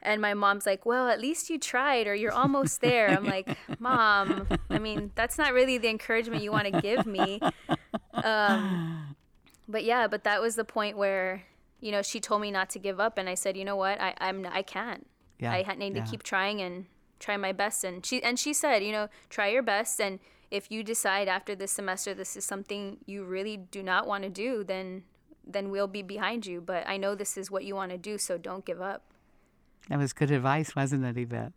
And 0.00 0.22
my 0.22 0.34
mom's 0.34 0.64
like, 0.64 0.86
"Well, 0.86 1.08
at 1.08 1.20
least 1.20 1.50
you 1.50 1.58
tried, 1.58 2.06
or 2.06 2.14
you're 2.14 2.32
almost 2.32 2.80
there." 2.80 3.08
I'm 3.08 3.24
like, 3.24 3.56
"Mom, 3.78 4.46
I 4.70 4.78
mean, 4.78 5.10
that's 5.14 5.38
not 5.38 5.52
really 5.52 5.78
the 5.78 5.88
encouragement 5.88 6.42
you 6.42 6.52
want 6.52 6.72
to 6.72 6.80
give 6.80 7.06
me." 7.06 7.40
Um, 8.14 9.16
but 9.68 9.84
yeah, 9.84 10.06
but 10.06 10.24
that 10.24 10.40
was 10.40 10.56
the 10.56 10.64
point 10.64 10.96
where, 10.96 11.44
you 11.80 11.92
know, 11.92 12.02
she 12.02 12.20
told 12.20 12.40
me 12.40 12.50
not 12.50 12.70
to 12.70 12.78
give 12.78 13.00
up, 13.00 13.18
and 13.18 13.28
I 13.28 13.34
said, 13.34 13.56
"You 13.56 13.64
know 13.64 13.76
what? 13.76 14.00
I 14.00 14.14
I'm 14.18 14.46
I 14.46 14.62
can't. 14.62 15.06
Yeah, 15.38 15.52
I 15.52 15.74
need 15.74 15.96
yeah. 15.96 16.04
to 16.04 16.10
keep 16.10 16.22
trying 16.22 16.60
and 16.60 16.86
try 17.18 17.36
my 17.36 17.52
best." 17.52 17.84
And 17.84 18.04
she 18.04 18.22
and 18.22 18.38
she 18.38 18.52
said, 18.52 18.82
"You 18.82 18.92
know, 18.92 19.08
try 19.28 19.48
your 19.48 19.62
best, 19.62 20.00
and 20.00 20.20
if 20.50 20.70
you 20.70 20.82
decide 20.82 21.28
after 21.28 21.54
this 21.54 21.72
semester 21.72 22.14
this 22.14 22.36
is 22.36 22.44
something 22.44 22.98
you 23.04 23.24
really 23.24 23.56
do 23.56 23.82
not 23.82 24.06
want 24.06 24.24
to 24.24 24.30
do, 24.30 24.64
then 24.64 25.02
then 25.44 25.70
we'll 25.70 25.88
be 25.88 26.02
behind 26.02 26.46
you. 26.46 26.60
But 26.60 26.88
I 26.88 26.96
know 26.96 27.14
this 27.14 27.36
is 27.36 27.50
what 27.50 27.64
you 27.64 27.74
want 27.74 27.90
to 27.90 27.98
do, 27.98 28.16
so 28.16 28.38
don't 28.38 28.64
give 28.64 28.80
up." 28.80 29.07
That 29.88 29.98
was 29.98 30.12
good 30.12 30.30
advice, 30.30 30.76
wasn't 30.76 31.04
it, 31.04 31.16
Yvette? 31.20 31.52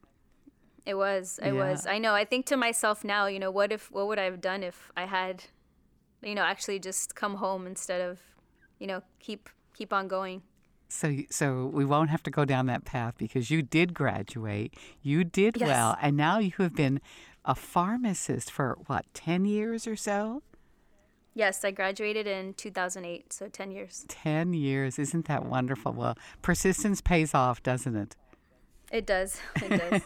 It 0.85 0.95
was. 0.95 1.39
It 1.43 1.53
Yeah. 1.53 1.69
was. 1.71 1.85
I 1.85 1.97
know. 1.99 2.13
I 2.13 2.25
think 2.25 2.45
to 2.47 2.57
myself 2.57 3.03
now, 3.03 3.27
you 3.27 3.39
know, 3.39 3.51
what 3.51 3.71
if 3.71 3.91
what 3.91 4.07
would 4.07 4.19
I 4.19 4.23
have 4.23 4.41
done 4.41 4.63
if 4.63 4.91
I 4.97 5.05
had, 5.05 5.45
you 6.21 6.33
know, 6.35 6.43
actually 6.43 6.79
just 6.79 7.13
come 7.15 7.35
home 7.35 7.67
instead 7.67 8.01
of, 8.01 8.19
you 8.79 8.87
know, 8.87 9.01
keep 9.19 9.49
keep 9.73 9.93
on 9.93 10.07
going. 10.07 10.41
So, 10.89 11.19
so 11.29 11.67
we 11.67 11.85
won't 11.85 12.09
have 12.09 12.21
to 12.23 12.29
go 12.31 12.43
down 12.43 12.65
that 12.65 12.83
path 12.83 13.13
because 13.17 13.49
you 13.49 13.61
did 13.61 13.93
graduate, 13.93 14.73
you 15.01 15.23
did 15.23 15.55
Yes. 15.57 15.67
well, 15.67 15.97
and 16.01 16.17
now 16.17 16.39
you 16.39 16.51
have 16.57 16.75
been 16.75 16.99
a 17.45 17.55
pharmacist 17.55 18.51
for 18.51 18.77
what, 18.87 19.05
ten 19.13 19.45
years 19.45 19.87
or 19.87 19.95
so? 19.95 20.43
Yes, 21.33 21.63
I 21.63 21.71
graduated 21.71 22.27
in 22.27 22.53
2008, 22.55 23.31
so 23.31 23.47
10 23.47 23.71
years. 23.71 24.05
Ten 24.09 24.53
years, 24.53 24.99
isn't 24.99 25.27
that 25.27 25.45
wonderful? 25.45 25.93
Well, 25.93 26.17
persistence 26.41 26.99
pays 26.99 27.33
off, 27.33 27.63
doesn't 27.63 27.95
it? 27.95 28.17
It 28.91 29.05
does. 29.05 29.39
It 29.61 30.03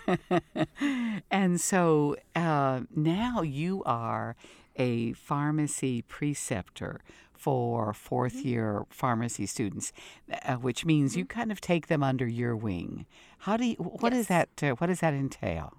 does. 0.56 1.18
And 1.32 1.60
so 1.60 2.16
uh, 2.36 2.82
now 2.96 3.42
you 3.42 3.82
are 3.86 4.36
a 4.76 5.14
pharmacy 5.14 6.02
preceptor 6.04 7.02
for 7.34 7.94
fourth 7.94 8.36
year 8.46 8.86
pharmacy 8.90 9.46
students, 9.46 9.92
uh, 10.44 10.56
which 10.56 10.86
means 10.86 11.18
you 11.18 11.26
kind 11.26 11.52
of 11.52 11.60
take 11.62 11.88
them 11.88 12.04
under 12.04 12.28
your 12.28 12.56
wing. 12.56 13.06
How 13.40 13.58
do 13.58 13.66
you? 13.66 13.76
What 13.76 14.12
does 14.12 14.30
Yes. 14.30 14.50
that? 14.60 14.64
Uh, 14.72 14.76
what 14.76 14.88
does 14.88 15.00
that 15.00 15.14
entail? 15.14 15.74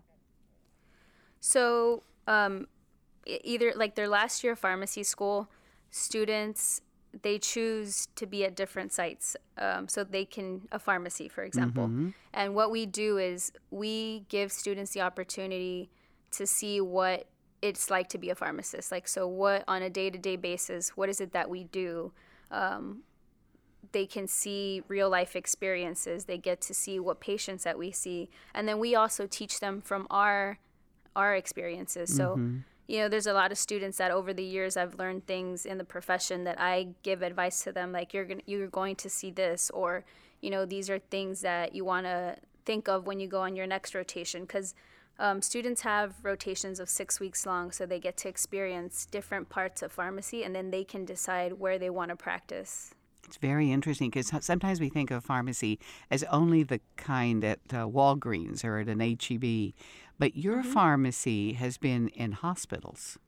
So, 1.41 2.03
um, 2.27 2.67
either 3.27 3.73
like 3.77 3.95
their 3.95 4.09
last 4.09 4.43
year 4.43 4.55
of 4.55 4.59
pharmacy 4.59 5.03
school, 5.03 5.49
students 5.91 6.81
they 7.23 7.39
choose 7.39 8.09
to 8.17 8.27
be 8.27 8.45
at 8.45 8.55
different 8.57 8.93
sites, 8.93 9.37
um, 9.59 9.89
so 9.89 10.05
they 10.05 10.25
can 10.25 10.63
a 10.73 10.79
pharmacy, 10.79 11.29
for 11.29 11.43
example. 11.45 11.85
And 12.33 12.55
what 12.55 12.71
we 12.71 12.87
do 12.87 13.19
is 13.19 13.53
we 13.71 14.25
give 14.29 14.53
students 14.53 14.93
the 14.93 15.01
opportunity 15.01 15.91
to 16.33 16.47
see 16.47 16.81
what 16.81 17.27
it's 17.63 17.91
like 17.91 18.09
to 18.11 18.19
be 18.19 18.31
a 18.31 18.35
pharmacist. 18.35 18.93
Like, 18.93 19.09
so 19.09 19.27
what 19.27 19.65
on 19.67 19.83
a 19.83 19.91
day 19.91 20.11
to 20.11 20.19
day 20.19 20.37
basis, 20.37 20.91
what 20.91 21.09
is 21.09 21.21
it 21.21 21.33
that 21.33 21.49
we 21.49 21.65
do? 21.65 22.13
Um, 22.51 23.03
they 23.93 24.07
can 24.07 24.27
see 24.27 24.83
real 24.89 25.09
life 25.09 25.37
experiences. 25.37 26.25
They 26.25 26.39
get 26.39 26.61
to 26.63 26.75
see 26.75 26.99
what 27.01 27.21
patients 27.21 27.65
that 27.65 27.79
we 27.79 27.91
see, 27.93 28.29
and 28.55 28.69
then 28.69 28.79
we 28.79 28.95
also 28.95 29.27
teach 29.27 29.61
them 29.61 29.81
from 29.81 30.07
our 30.11 30.59
our 31.15 31.35
experiences. 31.35 32.15
So, 32.15 32.35
you 32.87 32.99
know, 32.99 33.09
there's 33.09 33.27
a 33.27 33.33
lot 33.33 33.51
of 33.51 33.59
students 33.59 33.99
that 33.99 34.11
over 34.11 34.33
the 34.33 34.45
years 34.45 34.77
I've 34.77 34.95
learned 34.95 35.27
things 35.27 35.67
in 35.67 35.79
the 35.79 35.85
profession 35.85 36.45
that 36.45 36.61
I 36.61 36.89
give 37.03 37.23
advice 37.23 37.65
to 37.65 37.73
them, 37.73 37.93
like 37.93 38.15
you're 38.15 38.25
gonna, 38.25 38.43
you're 38.47 38.69
going 38.69 38.97
to 38.97 39.11
see 39.11 39.31
this, 39.31 39.71
or 39.71 40.05
you 40.41 40.51
know, 40.51 40.65
these 40.65 40.89
are 40.89 40.99
things 40.99 41.41
that 41.41 41.75
you 41.75 41.85
want 41.85 42.07
to 42.07 42.37
think 42.65 42.89
of 42.89 43.07
when 43.07 43.19
you 43.19 43.27
go 43.29 43.41
on 43.41 43.57
your 43.57 43.67
next 43.67 43.95
rotation, 43.95 44.43
because 44.43 44.75
um, 45.19 45.41
students 45.41 45.81
have 45.83 46.15
rotations 46.23 46.79
of 46.79 46.89
six 46.89 47.19
weeks 47.19 47.47
long, 47.47 47.73
so 47.73 47.87
they 47.87 47.99
get 47.99 48.17
to 48.19 48.29
experience 48.29 49.07
different 49.07 49.49
parts 49.49 49.83
of 49.83 49.91
pharmacy, 49.91 50.45
and 50.45 50.55
then 50.55 50.71
they 50.71 50.85
can 50.85 51.05
decide 51.05 51.55
where 51.55 51.79
they 51.79 51.91
want 51.91 52.11
to 52.11 52.17
practice. 52.17 52.93
It's 53.27 53.39
very 53.39 53.73
interesting 53.73 54.11
because 54.11 54.33
sometimes 54.45 54.79
we 54.79 54.89
think 54.89 55.11
of 55.11 55.25
pharmacy 55.25 55.81
as 56.13 56.23
only 56.25 56.63
the 56.63 56.81
kind 56.97 57.43
at 57.43 57.59
uh, 57.71 57.87
Walgreens 57.87 58.65
or 58.65 58.79
at 58.79 58.89
an 58.89 59.01
HEB, 59.01 59.73
but 60.19 60.37
your 60.37 60.63
pharmacy 60.63 61.55
has 61.55 61.79
been 61.79 62.09
in 62.09 62.33
hospitals. 62.33 63.19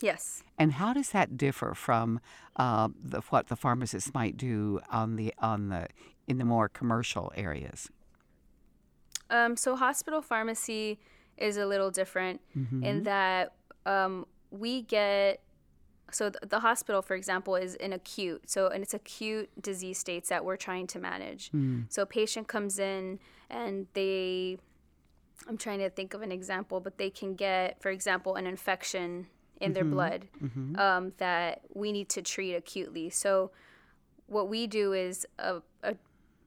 Yes. 0.00 0.42
And 0.58 0.72
how 0.72 0.92
does 0.94 1.10
that 1.10 1.36
differ 1.36 1.74
from 1.74 2.20
uh, 2.56 2.88
the, 3.02 3.20
what 3.28 3.48
the 3.48 3.56
pharmacist 3.56 4.14
might 4.14 4.36
do 4.36 4.80
on 4.90 5.16
the 5.16 5.34
on 5.38 5.68
the 5.68 5.88
in 6.26 6.38
the 6.38 6.44
more 6.44 6.68
commercial 6.68 7.32
areas? 7.36 7.90
Um, 9.28 9.56
so 9.56 9.76
hospital 9.76 10.22
pharmacy 10.22 10.98
is 11.36 11.56
a 11.56 11.66
little 11.66 11.90
different 11.90 12.40
in 12.82 13.02
that 13.04 13.52
um, 13.86 14.26
we 14.50 14.82
get 14.82 15.40
so 16.12 16.28
th- 16.28 16.42
the 16.48 16.58
hospital, 16.60 17.02
for 17.02 17.14
example, 17.14 17.54
is 17.54 17.76
in 17.76 17.92
acute. 17.92 18.50
So 18.50 18.68
and 18.68 18.82
it's 18.82 18.94
acute 18.94 19.48
disease 19.60 19.98
states 19.98 20.28
that 20.30 20.44
we're 20.44 20.56
trying 20.56 20.86
to 20.88 20.98
manage. 20.98 21.50
So 21.88 22.02
a 22.02 22.06
patient 22.06 22.48
comes 22.48 22.78
in 22.78 23.20
and 23.48 23.86
they, 23.94 24.58
I'm 25.48 25.56
trying 25.56 25.80
to 25.80 25.90
think 25.90 26.14
of 26.14 26.22
an 26.22 26.30
example, 26.32 26.80
but 26.80 26.98
they 26.98 27.10
can 27.10 27.34
get, 27.34 27.80
for 27.82 27.90
example, 27.90 28.36
an 28.36 28.46
infection 28.46 29.26
in 29.60 29.72
their 29.72 29.84
blood 29.84 30.26
um, 30.76 31.12
that 31.18 31.60
we 31.74 31.92
need 31.92 32.08
to 32.10 32.22
treat 32.22 32.54
acutely. 32.54 33.10
So 33.10 33.50
what 34.26 34.48
we 34.48 34.66
do 34.66 34.92
is 34.92 35.26
a, 35.38 35.60
a 35.82 35.96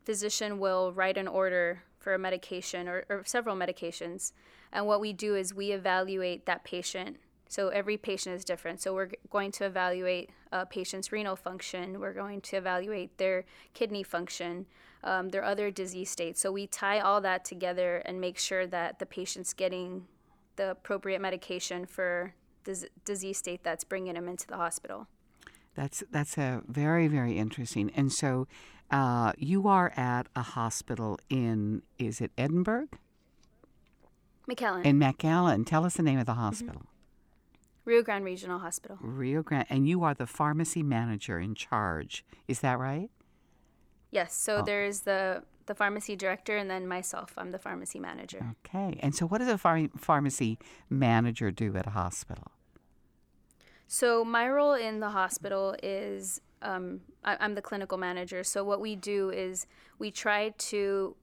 physician 0.04 0.58
will 0.58 0.94
write 0.94 1.18
an 1.18 1.28
order 1.28 1.84
for 2.00 2.14
a 2.14 2.20
medication 2.20 2.88
or, 2.88 3.06
or 3.10 3.24
several 3.26 3.56
medications. 3.56 4.34
And 4.72 4.88
what 4.88 5.00
we 5.00 5.14
do 5.14 5.36
is 5.36 5.54
we 5.54 5.72
evaluate 5.72 6.46
that 6.46 6.64
patient. 6.64 7.18
So 7.48 7.68
every 7.70 7.98
patient 7.98 8.36
is 8.36 8.44
different. 8.44 8.82
So 8.82 8.96
we're 8.96 9.12
going 9.30 9.52
to 9.54 9.66
evaluate 9.66 10.32
a 10.52 10.66
patient's 10.66 11.12
renal 11.12 11.36
function. 11.36 12.00
We're 12.00 12.14
going 12.14 12.42
to 12.42 12.58
evaluate 12.58 13.18
their 13.20 13.46
kidney 13.74 14.02
function, 14.02 14.66
um, 15.04 15.30
their 15.30 15.44
other 15.44 15.72
disease 15.72 16.10
states. 16.10 16.42
So 16.42 16.52
we 16.52 16.68
tie 16.68 17.00
all 17.00 17.22
that 17.22 17.46
together 17.46 17.98
and 18.06 18.20
make 18.22 18.38
sure 18.38 18.66
that 18.68 19.00
the 19.00 19.06
patient's 19.06 19.54
getting 19.54 20.08
the 20.56 20.72
appropriate 20.72 21.22
medication 21.22 21.86
for 21.86 22.34
the 22.64 22.88
disease 23.06 23.38
state 23.38 23.64
that's 23.64 23.84
bringing 23.84 24.14
them 24.14 24.28
into 24.28 24.48
the 24.48 24.58
hospital. 24.58 25.08
That's 25.76 26.04
that's 26.12 26.38
a 26.38 26.62
very 26.68 27.08
very 27.08 27.38
interesting. 27.38 27.92
And 27.96 28.12
so, 28.12 28.48
uh, 28.92 29.34
you 29.38 29.68
are 29.68 29.92
at 29.98 30.28
a 30.36 30.42
hospital 30.42 31.20
in 31.30 31.82
is 31.98 32.22
it 32.22 32.32
Edinburg 32.38 32.90
McAllen, 34.48 34.86
in 34.86 35.00
McAllen? 35.00 35.66
Tell 35.66 35.84
us 35.86 35.96
the 35.96 36.04
name 36.04 36.20
of 36.20 36.28
the 36.28 36.36
hospital. 36.36 36.84
Rio 37.86 38.02
Grande 38.02 38.24
Regional 38.24 38.60
Hospital. 38.60 38.98
Rio 39.02 39.44
Grande, 39.44 39.66
and 39.70 39.88
you 39.88 40.04
are 40.04 40.14
the 40.14 40.28
pharmacy 40.28 40.84
manager 40.84 41.38
in 41.38 41.54
charge. 41.54 42.24
Is 42.48 42.62
that 42.62 42.80
right? 42.80 43.10
Yes, 44.14 44.36
so 44.36 44.62
there's 44.62 45.02
the 45.02 45.44
the 45.66 45.74
pharmacy 45.74 46.16
director 46.16 46.58
and 46.58 46.70
then 46.70 46.88
myself. 46.88 47.34
I'm 47.38 47.52
the 47.52 47.60
pharmacy 47.60 48.00
manager. 48.00 48.56
Okay. 48.66 49.00
And 49.02 49.16
so, 49.16 49.26
what 49.26 49.38
does 49.40 49.48
a 49.48 49.58
phar- 49.58 49.90
pharmacy 49.98 50.60
manager 50.90 51.52
do 51.52 51.76
at 51.78 51.88
a 51.88 51.92
hospital? 51.92 52.52
So 53.88 54.26
my 54.26 54.50
role 54.50 54.74
in 54.74 55.00
the 55.00 55.10
hospital 55.10 55.76
is 55.84 56.42
um, 56.62 57.02
I, 57.24 57.38
I'm 57.40 57.56
the 57.56 57.62
clinical 57.62 57.98
manager. 57.98 58.44
So 58.44 58.64
what 58.64 58.82
we 58.82 58.96
do 58.96 59.30
is 59.30 59.68
we 60.00 60.10
try 60.10 60.50
to 60.50 61.16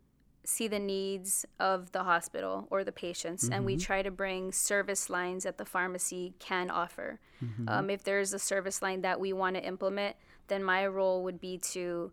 see 0.44 0.68
the 0.68 0.78
needs 0.78 1.44
of 1.58 1.92
the 1.92 2.04
hospital 2.04 2.66
or 2.70 2.82
the 2.84 2.92
patients, 2.92 3.48
and 3.48 3.64
we 3.64 3.76
try 3.76 4.02
to 4.02 4.10
bring 4.10 4.52
service 4.52 5.10
lines 5.10 5.44
that 5.44 5.58
the 5.58 5.64
pharmacy 5.64 6.34
can 6.38 6.70
offer. 6.70 7.20
Um, 7.68 7.90
if 7.90 8.04
there's 8.04 8.32
a 8.32 8.38
service 8.38 8.82
line 8.82 9.02
that 9.02 9.18
we 9.20 9.32
want 9.32 9.56
to 9.56 9.64
implement, 9.64 10.16
then 10.48 10.62
my 10.64 10.86
role 10.86 11.24
would 11.24 11.40
be 11.40 11.58
to 11.72 12.10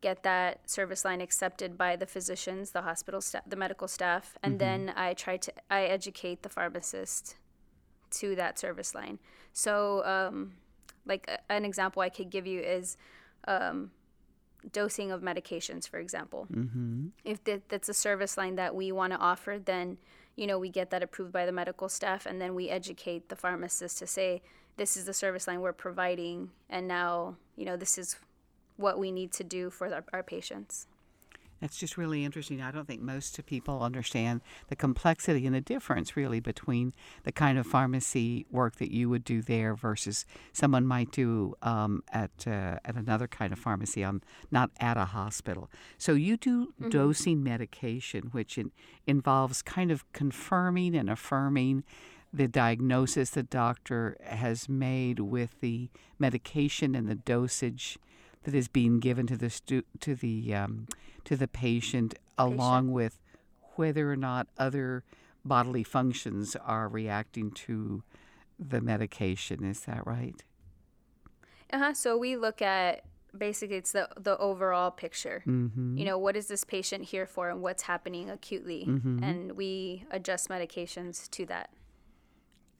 get 0.00 0.22
that 0.22 0.68
service 0.68 1.04
line 1.04 1.20
accepted 1.20 1.76
by 1.76 1.96
the 1.96 2.06
physicians, 2.06 2.70
the 2.70 2.82
hospital 2.82 3.20
staff, 3.20 3.42
the 3.46 3.56
medical 3.56 3.88
staff, 3.88 4.36
and 4.42 4.58
then 4.58 4.92
I 4.96 5.14
try 5.14 5.36
to 5.36 5.52
I 5.70 5.82
educate 5.82 6.42
the 6.42 6.48
pharmacist 6.48 7.36
to 8.12 8.34
that 8.36 8.58
service 8.58 8.94
line. 8.94 9.18
So, 9.52 10.04
um, 10.04 10.52
like 11.06 11.28
a, 11.28 11.52
an 11.52 11.64
example 11.64 12.02
I 12.02 12.08
could 12.08 12.30
give 12.30 12.46
you 12.46 12.60
is 12.60 12.96
um, 13.46 13.90
dosing 14.72 15.10
of 15.10 15.22
medications, 15.22 15.88
for 15.88 15.98
example. 15.98 16.46
Mm-hmm. 16.52 17.08
If 17.24 17.44
that, 17.44 17.68
that's 17.68 17.88
a 17.88 17.94
service 17.94 18.36
line 18.36 18.56
that 18.56 18.74
we 18.74 18.92
want 18.92 19.12
to 19.12 19.18
offer, 19.18 19.58
then 19.62 19.98
you 20.36 20.46
know 20.46 20.58
we 20.58 20.70
get 20.70 20.90
that 20.90 21.02
approved 21.02 21.32
by 21.32 21.46
the 21.46 21.52
medical 21.52 21.88
staff, 21.88 22.26
and 22.26 22.40
then 22.40 22.54
we 22.54 22.68
educate 22.68 23.28
the 23.28 23.36
pharmacist 23.36 23.98
to 23.98 24.06
say 24.06 24.42
this 24.76 24.96
is 24.96 25.04
the 25.04 25.14
service 25.14 25.46
line 25.46 25.60
we're 25.60 25.72
providing, 25.72 26.50
and 26.68 26.88
now 26.88 27.36
you 27.56 27.64
know 27.64 27.76
this 27.76 27.98
is 27.98 28.16
what 28.80 28.98
we 28.98 29.12
need 29.12 29.32
to 29.32 29.44
do 29.44 29.70
for 29.70 29.92
our, 29.92 30.04
our 30.12 30.22
patients. 30.22 30.86
That's 31.60 31.76
just 31.76 31.98
really 31.98 32.24
interesting. 32.24 32.62
I 32.62 32.70
don't 32.70 32.86
think 32.86 33.02
most 33.02 33.44
people 33.44 33.82
understand 33.82 34.40
the 34.68 34.76
complexity 34.76 35.44
and 35.44 35.54
the 35.54 35.60
difference, 35.60 36.16
really, 36.16 36.40
between 36.40 36.94
the 37.24 37.32
kind 37.32 37.58
of 37.58 37.66
pharmacy 37.66 38.46
work 38.50 38.76
that 38.76 38.90
you 38.90 39.10
would 39.10 39.24
do 39.24 39.42
there 39.42 39.74
versus 39.74 40.24
someone 40.52 40.86
might 40.86 41.12
do 41.12 41.54
um, 41.60 42.02
at 42.12 42.30
uh, 42.46 42.78
at 42.84 42.94
another 42.94 43.28
kind 43.28 43.52
of 43.52 43.58
pharmacy, 43.58 44.02
on 44.02 44.22
not 44.50 44.70
at 44.80 44.96
a 44.96 45.06
hospital. 45.06 45.68
So 45.98 46.12
you 46.14 46.38
do 46.38 46.68
mm-hmm. 46.68 46.88
dosing 46.88 47.42
medication, 47.42 48.30
which 48.32 48.56
in, 48.56 48.72
involves 49.06 49.60
kind 49.60 49.90
of 49.90 50.10
confirming 50.12 50.96
and 50.96 51.10
affirming 51.10 51.84
the 52.32 52.48
diagnosis 52.48 53.30
the 53.30 53.42
doctor 53.42 54.16
has 54.24 54.68
made 54.68 55.18
with 55.20 55.60
the 55.60 55.90
medication 56.18 56.94
and 56.94 57.08
the 57.08 57.16
dosage 57.16 57.98
that 58.44 58.54
is 58.54 58.68
being 58.68 59.00
given 59.00 59.26
to 59.26 59.36
the 59.36 59.50
stu- 59.50 59.84
to 60.00 60.14
the 60.14 60.54
um, 60.54 60.86
to 61.24 61.36
the 61.36 61.48
patient, 61.48 62.12
patient, 62.12 62.14
along 62.38 62.92
with 62.92 63.18
whether 63.76 64.10
or 64.10 64.16
not 64.16 64.48
other 64.58 65.04
bodily 65.44 65.84
functions 65.84 66.56
are 66.56 66.88
reacting 66.88 67.50
to 67.50 68.02
the 68.58 68.80
medication. 68.80 69.64
Is 69.64 69.80
that 69.80 70.06
right? 70.06 70.42
Uh 71.72 71.78
huh. 71.78 71.94
So 71.94 72.16
we 72.16 72.36
look 72.36 72.62
at 72.62 73.04
basically 73.36 73.76
it's 73.76 73.92
the 73.92 74.08
the 74.18 74.36
overall 74.38 74.90
picture. 74.90 75.42
Mm-hmm. 75.46 75.98
You 75.98 76.04
know, 76.04 76.18
what 76.18 76.36
is 76.36 76.48
this 76.48 76.64
patient 76.64 77.04
here 77.04 77.26
for, 77.26 77.50
and 77.50 77.62
what's 77.62 77.82
happening 77.82 78.30
acutely, 78.30 78.86
mm-hmm. 78.88 79.22
and 79.22 79.52
we 79.52 80.04
adjust 80.10 80.48
medications 80.48 81.30
to 81.30 81.46
that. 81.46 81.70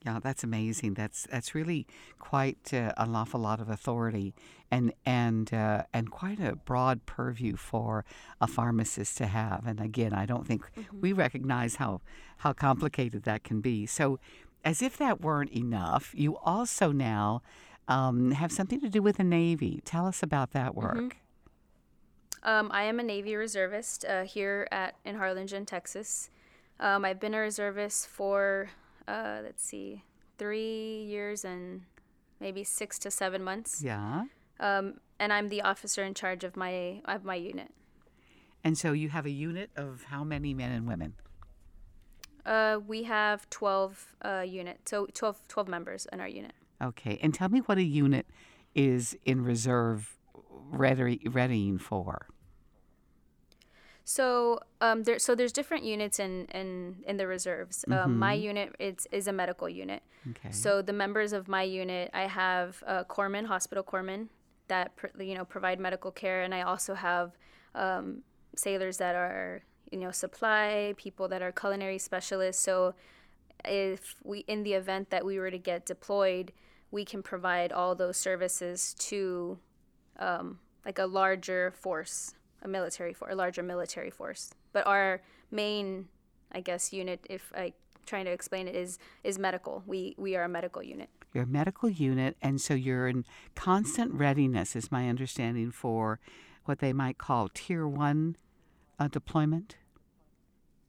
Yeah, 0.05 0.19
that's 0.23 0.43
amazing. 0.43 0.95
That's 0.95 1.27
that's 1.31 1.55
really 1.55 1.87
quite 2.19 2.73
uh, 2.73 2.93
an 2.97 3.15
awful 3.15 3.41
lot 3.41 3.61
of 3.61 3.69
authority, 3.69 4.35
and 4.71 4.95
and 5.05 5.53
uh, 5.53 5.83
and 5.93 6.11
quite 6.11 6.41
a 6.41 6.57
broad 6.57 7.05
purview 7.05 7.57
for 7.57 8.07
a 8.41 8.47
pharmacist 8.47 9.19
to 9.19 9.27
have. 9.27 9.67
And 9.67 9.79
again, 9.79 10.15
I 10.15 10.25
don't 10.25 10.47
think 10.47 10.63
mm-hmm. 10.73 11.01
we 11.01 11.13
recognize 11.13 11.77
how 11.77 12.01
how 12.39 12.55
complicated 12.55 13.25
that 13.25 13.45
can 13.45 13.61
be. 13.61 13.85
So, 13.85 14.19
as 14.65 14.81
if 14.81 14.97
that 14.97 15.21
weren't 15.21 15.53
enough, 15.53 16.15
you 16.17 16.39
also 16.39 16.93
now 16.93 17.43
um, 17.87 18.31
have 18.31 18.53
something 18.53 18.81
to 18.81 18.89
do 18.89 19.03
with 19.03 19.19
the 19.19 19.25
Navy. 19.25 19.83
Tell 19.85 20.07
us 20.07 20.23
about 20.23 20.53
that 20.53 20.71
mm-hmm. 20.71 20.81
work. 20.81 20.97
Mm-hmm. 20.97 22.49
Um, 22.49 22.71
I 22.73 22.85
am 22.85 22.99
a 22.99 23.03
Navy 23.03 23.37
reservist 23.37 24.07
uh, 24.07 24.23
here 24.23 24.67
at 24.73 24.95
in 25.05 25.17
Harlingen, 25.17 25.67
Texas. 25.67 26.31
Um, 26.79 27.05
I've 27.05 27.21
been 27.21 27.35
a 27.35 27.41
reservist 27.41 28.09
for 28.09 28.71
uh, 29.07 29.41
let's 29.43 29.63
see, 29.63 30.03
three 30.39 31.05
years 31.05 31.45
and 31.45 31.83
maybe 32.41 32.65
six 32.65 32.99
to 33.01 33.11
seven 33.11 33.43
months. 33.43 33.83
Yeah. 33.83 34.25
Um, 34.59 34.95
and 35.19 35.33
I'm 35.33 35.49
the 35.49 35.63
officer 35.63 36.03
in 36.05 36.15
charge 36.15 36.45
of 36.45 36.57
my 36.57 37.01
of 37.05 37.25
my 37.25 37.35
unit. 37.35 37.73
And 38.63 38.77
so 38.77 38.93
you 38.93 39.09
have 39.09 39.27
a 39.27 39.31
unit 39.31 39.71
of 39.77 40.05
how 40.05 40.25
many 40.25 40.53
men 40.53 40.73
and 40.73 40.87
women? 40.87 41.15
Uh, 42.45 42.79
we 42.87 43.05
have 43.05 43.49
12 43.51 44.17
uh, 44.23 44.45
units, 44.47 44.91
so 44.91 45.07
12, 45.13 45.41
12 45.49 45.69
members 45.69 46.07
in 46.13 46.21
our 46.21 46.29
unit. 46.29 46.53
Okay, 46.83 47.19
and 47.23 47.35
tell 47.35 47.49
me 47.49 47.61
what 47.61 47.79
a 47.79 47.83
unit 47.83 48.27
is 48.75 49.17
in 49.25 49.45
reserve 49.45 50.17
ready, 50.71 51.21
readying 51.27 51.79
for. 51.79 52.27
So 54.05 54.61
um, 54.81 55.05
there, 55.05 55.19
so 55.19 55.35
there's 55.35 55.53
different 55.53 55.85
units 55.85 56.19
in 56.19 56.47
in, 56.47 56.97
in 57.07 57.17
the 57.17 57.27
reserves. 57.27 57.85
Um, 57.89 57.93
mm-hmm. 57.93 58.19
my 58.19 58.33
unit 58.33 58.75
it's 58.79 59.07
is 59.13 59.29
a 59.29 59.33
medical 59.33 59.69
unit. 59.69 60.03
Okay. 60.31 60.51
So 60.51 60.83
the 60.83 60.93
members 60.93 61.33
of 61.33 61.49
my 61.49 61.63
unit, 61.63 62.11
I 62.13 62.23
have 62.23 62.83
uh, 62.87 63.05
corpsmen, 63.05 63.47
hospital 63.47 63.85
corpsmen 63.85 64.29
that 64.69 64.93
you 65.19 65.35
know 65.35 65.45
provide 65.45 65.79
medical 65.79 66.11
care, 66.11 66.43
and 66.43 66.55
I 66.55 66.63
also 66.63 66.95
have 66.95 67.37
um, 67.75 68.23
sailors 68.57 68.99
that 68.99 69.15
are 69.15 69.63
you 69.91 69.99
know 69.99 70.11
supply 70.11 70.95
people 70.97 71.29
that 71.29 71.43
are 71.43 71.53
culinary 71.53 71.99
specialists. 71.99 72.63
So 72.63 72.95
if 73.65 74.17
we 74.25 74.41
in 74.41 74.63
the 74.63 74.75
event 74.75 75.11
that 75.11 75.25
we 75.25 75.39
were 75.39 75.51
to 75.51 75.59
get 75.59 75.87
deployed, 75.87 76.53
we 76.91 77.05
can 77.05 77.23
provide 77.23 77.73
all 77.73 77.95
those 77.95 78.17
services 78.17 78.95
to 78.99 79.59
um, 80.19 80.59
like 80.85 80.99
a 80.99 81.07
larger 81.07 81.73
force 81.73 82.35
a 82.63 82.69
military 82.69 83.13
for 83.13 83.29
a 83.31 83.35
larger 83.35 83.63
military 83.63 84.11
force. 84.11 84.51
But 84.73 84.87
our 84.87 85.23
main, 85.51 86.09
I 86.53 86.61
guess, 86.61 86.93
unit, 86.93 87.27
if 87.29 87.53
I 87.57 87.73
trying 88.07 88.25
to 88.25 88.33
explain 88.33 88.69
it, 88.69 88.75
is 88.75 88.99
is 89.25 89.39
medical. 89.39 89.83
We 89.87 90.15
we 90.19 90.37
are 90.37 90.45
a 90.45 90.49
medical 90.49 90.83
unit. 90.83 91.09
You're 91.33 91.45
a 91.45 91.47
medical 91.47 91.89
unit, 91.89 92.37
and 92.43 92.61
so 92.61 92.75
you're 92.75 93.07
in 93.07 93.25
constant 93.55 94.13
readiness, 94.13 94.75
is 94.75 94.91
my 94.91 95.09
understanding, 95.09 95.71
for 95.71 96.19
what 96.65 96.81
they 96.81 96.93
might 96.93 97.19
call 97.19 97.49
tier 97.55 97.87
one 97.87 98.37
uh, 98.99 99.09
deployment. 99.09 99.77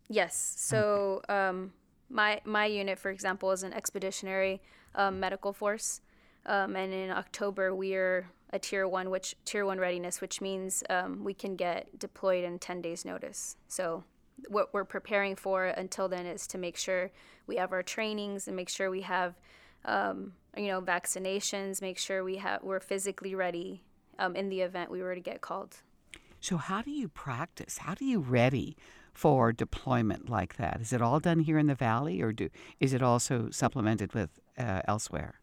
Yes. 0.10 0.56
So 0.58 1.22
okay. 1.24 1.34
um, 1.34 1.74
my 2.10 2.42
my 2.44 2.66
unit, 2.66 3.00
for 3.00 3.12
example, 3.12 3.52
is 3.52 3.64
an 3.64 3.74
expeditionary 3.74 4.62
um, 4.96 5.20
medical 5.20 5.54
force, 5.54 6.02
um, 6.46 6.76
and 6.76 6.94
in 6.94 7.12
October 7.12 7.74
we 7.74 7.96
are 7.96 8.28
a 8.54 8.60
tier 8.60 8.88
one, 8.88 9.10
which 9.10 9.36
tier 9.46 9.66
one 9.66 9.80
readiness, 9.80 10.22
which 10.22 10.42
means 10.42 10.84
um, 10.90 11.24
we 11.24 11.34
can 11.34 11.56
get 11.56 11.98
deployed 11.98 12.44
in 12.44 12.60
10 12.60 12.82
days 12.82 13.06
notice. 13.06 13.56
So 13.68 14.04
what 14.48 14.74
we're 14.74 14.86
preparing 14.86 15.36
for 15.36 15.66
until 15.66 16.08
then 16.08 16.26
is 16.26 16.48
to 16.48 16.58
make 16.58 16.78
sure 16.78 17.12
we 17.48 17.58
have 17.58 17.72
our 17.72 17.84
trainings 17.84 18.48
and 18.48 18.56
make 18.56 18.70
sure 18.70 18.90
we 18.90 19.02
have, 19.02 19.36
um, 19.86 20.34
you 20.58 20.68
know, 20.68 20.82
vaccinations, 20.82 21.82
make 21.82 21.98
sure 21.98 22.24
we 22.24 22.38
have 22.38 22.64
we're 22.64 22.80
physically 22.80 23.36
ready 23.36 23.84
um, 24.20 24.36
in 24.36 24.50
the 24.50 24.62
event 24.62 24.92
we 24.92 25.02
were 25.02 25.16
to 25.16 25.22
get 25.22 25.42
called. 25.42 25.78
So 26.40 26.58
how 26.58 26.82
do 26.82 26.92
you 26.92 27.08
practice? 27.08 27.80
How 27.80 27.94
do 27.94 28.04
you 28.04 28.20
ready 28.20 28.76
for 29.14 29.52
deployment 29.52 30.30
like 30.30 30.58
that? 30.58 30.82
Is 30.82 30.92
it 30.94 31.02
all 31.02 31.20
done 31.20 31.40
here 31.40 31.58
in 31.58 31.68
the 31.68 31.76
valley, 31.76 32.22
or 32.22 32.32
do 32.32 32.50
is 32.80 32.94
it 32.94 33.04
also 33.04 33.50
supplemented 33.52 34.14
with 34.14 34.40
uh, 34.58 34.82
elsewhere? 34.88 35.41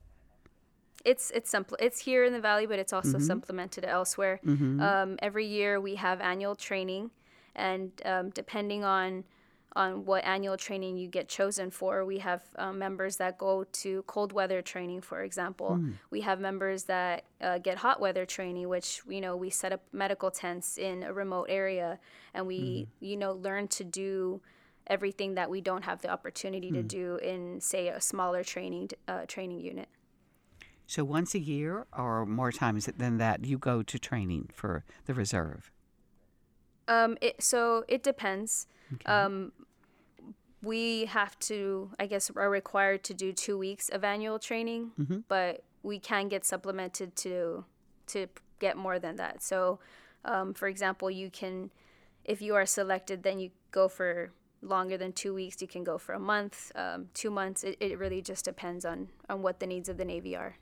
It's 1.04 1.30
it's 1.30 1.50
simple. 1.50 1.76
It's 1.80 2.00
here 2.00 2.24
in 2.24 2.32
the 2.32 2.40
valley, 2.40 2.66
but 2.66 2.78
it's 2.78 2.92
also 2.92 3.18
mm-hmm. 3.18 3.26
supplemented 3.26 3.84
elsewhere. 3.84 4.40
Mm-hmm. 4.44 4.80
Um, 4.80 5.16
every 5.20 5.46
year 5.46 5.80
we 5.80 5.94
have 5.96 6.20
annual 6.20 6.54
training, 6.54 7.10
and 7.54 7.92
um, 8.04 8.30
depending 8.30 8.84
on 8.84 9.24
on 9.76 10.04
what 10.04 10.24
annual 10.24 10.56
training 10.56 10.96
you 10.96 11.06
get 11.06 11.28
chosen 11.28 11.70
for, 11.70 12.04
we 12.04 12.18
have 12.18 12.42
um, 12.56 12.78
members 12.78 13.16
that 13.16 13.38
go 13.38 13.64
to 13.64 14.02
cold 14.06 14.32
weather 14.32 14.60
training, 14.60 15.00
for 15.00 15.22
example. 15.22 15.78
Mm. 15.78 15.92
We 16.10 16.22
have 16.22 16.40
members 16.40 16.84
that 16.84 17.24
uh, 17.40 17.58
get 17.58 17.78
hot 17.78 18.00
weather 18.00 18.26
training, 18.26 18.68
which 18.68 19.02
you 19.08 19.20
know 19.20 19.36
we 19.36 19.50
set 19.50 19.72
up 19.72 19.82
medical 19.92 20.30
tents 20.30 20.78
in 20.78 21.02
a 21.04 21.12
remote 21.12 21.46
area, 21.48 21.98
and 22.34 22.46
we 22.46 22.58
mm. 22.58 22.86
you 23.00 23.16
know 23.16 23.32
learn 23.32 23.68
to 23.68 23.84
do 23.84 24.40
everything 24.88 25.34
that 25.34 25.50
we 25.50 25.60
don't 25.60 25.84
have 25.84 26.00
the 26.00 26.08
opportunity 26.08 26.70
mm. 26.70 26.74
to 26.74 26.82
do 26.82 27.16
in 27.16 27.60
say 27.60 27.88
a 27.88 28.00
smaller 28.00 28.42
training 28.42 28.90
uh, 29.06 29.26
training 29.26 29.60
unit. 29.60 29.88
So 30.88 31.04
once 31.04 31.34
a 31.34 31.38
year 31.38 31.86
or 31.96 32.24
more 32.24 32.50
times 32.50 32.88
than 32.96 33.18
that, 33.18 33.44
you 33.44 33.58
go 33.58 33.82
to 33.82 33.98
training 33.98 34.48
for 34.54 34.84
the 35.04 35.12
reserve. 35.12 35.70
Um, 36.88 37.18
it, 37.20 37.42
so 37.42 37.84
it 37.88 38.02
depends. 38.02 38.66
Okay. 38.94 39.04
Um, 39.04 39.52
we 40.62 41.04
have 41.04 41.38
to, 41.40 41.90
I 42.00 42.06
guess, 42.06 42.30
are 42.34 42.48
required 42.48 43.04
to 43.04 43.14
do 43.14 43.34
two 43.34 43.58
weeks 43.58 43.90
of 43.90 44.02
annual 44.02 44.38
training, 44.38 44.92
mm-hmm. 44.98 45.18
but 45.28 45.62
we 45.82 45.98
can 45.98 46.26
get 46.28 46.46
supplemented 46.46 47.14
to 47.16 47.66
to 48.06 48.26
get 48.58 48.78
more 48.78 48.98
than 48.98 49.16
that. 49.16 49.42
So, 49.42 49.80
um, 50.24 50.54
for 50.54 50.68
example, 50.68 51.10
you 51.10 51.30
can, 51.30 51.70
if 52.24 52.40
you 52.40 52.54
are 52.54 52.64
selected, 52.64 53.22
then 53.22 53.38
you 53.38 53.50
go 53.72 53.88
for 53.88 54.32
longer 54.62 54.96
than 54.96 55.12
two 55.12 55.34
weeks. 55.34 55.60
You 55.60 55.68
can 55.68 55.84
go 55.84 55.98
for 55.98 56.14
a 56.14 56.18
month, 56.18 56.72
um, 56.74 57.08
two 57.12 57.30
months. 57.30 57.62
It, 57.62 57.76
it 57.78 57.98
really 57.98 58.22
just 58.22 58.46
depends 58.46 58.86
on 58.86 59.08
on 59.28 59.42
what 59.42 59.60
the 59.60 59.66
needs 59.66 59.90
of 59.90 59.98
the 59.98 60.06
Navy 60.06 60.34
are. 60.34 60.56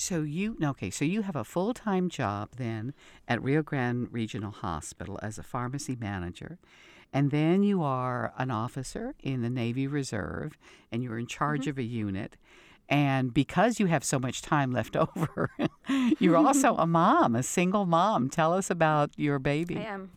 So 0.00 0.22
you 0.22 0.56
okay? 0.64 0.88
So 0.88 1.04
you 1.04 1.20
have 1.22 1.36
a 1.36 1.44
full 1.44 1.74
time 1.74 2.08
job 2.08 2.52
then 2.56 2.94
at 3.28 3.42
Rio 3.42 3.62
Grande 3.62 4.08
Regional 4.10 4.50
Hospital 4.50 5.18
as 5.22 5.38
a 5.38 5.42
pharmacy 5.42 5.94
manager, 5.94 6.58
and 7.12 7.30
then 7.30 7.62
you 7.62 7.82
are 7.82 8.32
an 8.38 8.50
officer 8.50 9.14
in 9.22 9.42
the 9.42 9.50
Navy 9.50 9.86
Reserve, 9.86 10.56
and 10.90 11.02
you're 11.02 11.18
in 11.18 11.26
charge 11.26 11.62
mm-hmm. 11.62 11.70
of 11.70 11.78
a 11.78 11.82
unit. 11.82 12.36
And 12.88 13.34
because 13.34 13.78
you 13.78 13.86
have 13.86 14.02
so 14.02 14.18
much 14.18 14.40
time 14.40 14.72
left 14.72 14.96
over, 15.16 15.50
you're 16.18 16.38
also 16.38 16.76
a 16.78 16.86
mom, 16.86 17.36
a 17.36 17.42
single 17.42 17.84
mom. 17.84 18.30
Tell 18.30 18.54
us 18.54 18.70
about 18.70 19.10
your 19.18 19.38
baby. 19.38 19.76
I 19.76 19.82
am. 19.82 20.10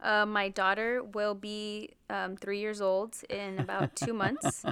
Uh, 0.00 0.24
my 0.24 0.50
daughter 0.50 1.02
will 1.02 1.34
be 1.34 1.90
um, 2.08 2.36
three 2.36 2.60
years 2.60 2.80
old 2.80 3.16
in 3.28 3.58
about 3.58 3.96
two 3.96 4.14
months. 4.14 4.64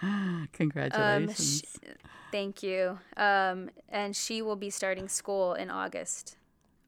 Congratulations. 0.52 1.28
Um, 1.28 1.34
she, 1.34 1.92
thank 2.32 2.62
you. 2.62 2.98
Um, 3.16 3.70
and 3.88 4.16
she 4.16 4.42
will 4.42 4.56
be 4.56 4.70
starting 4.70 5.08
school 5.08 5.54
in 5.54 5.70
August. 5.70 6.36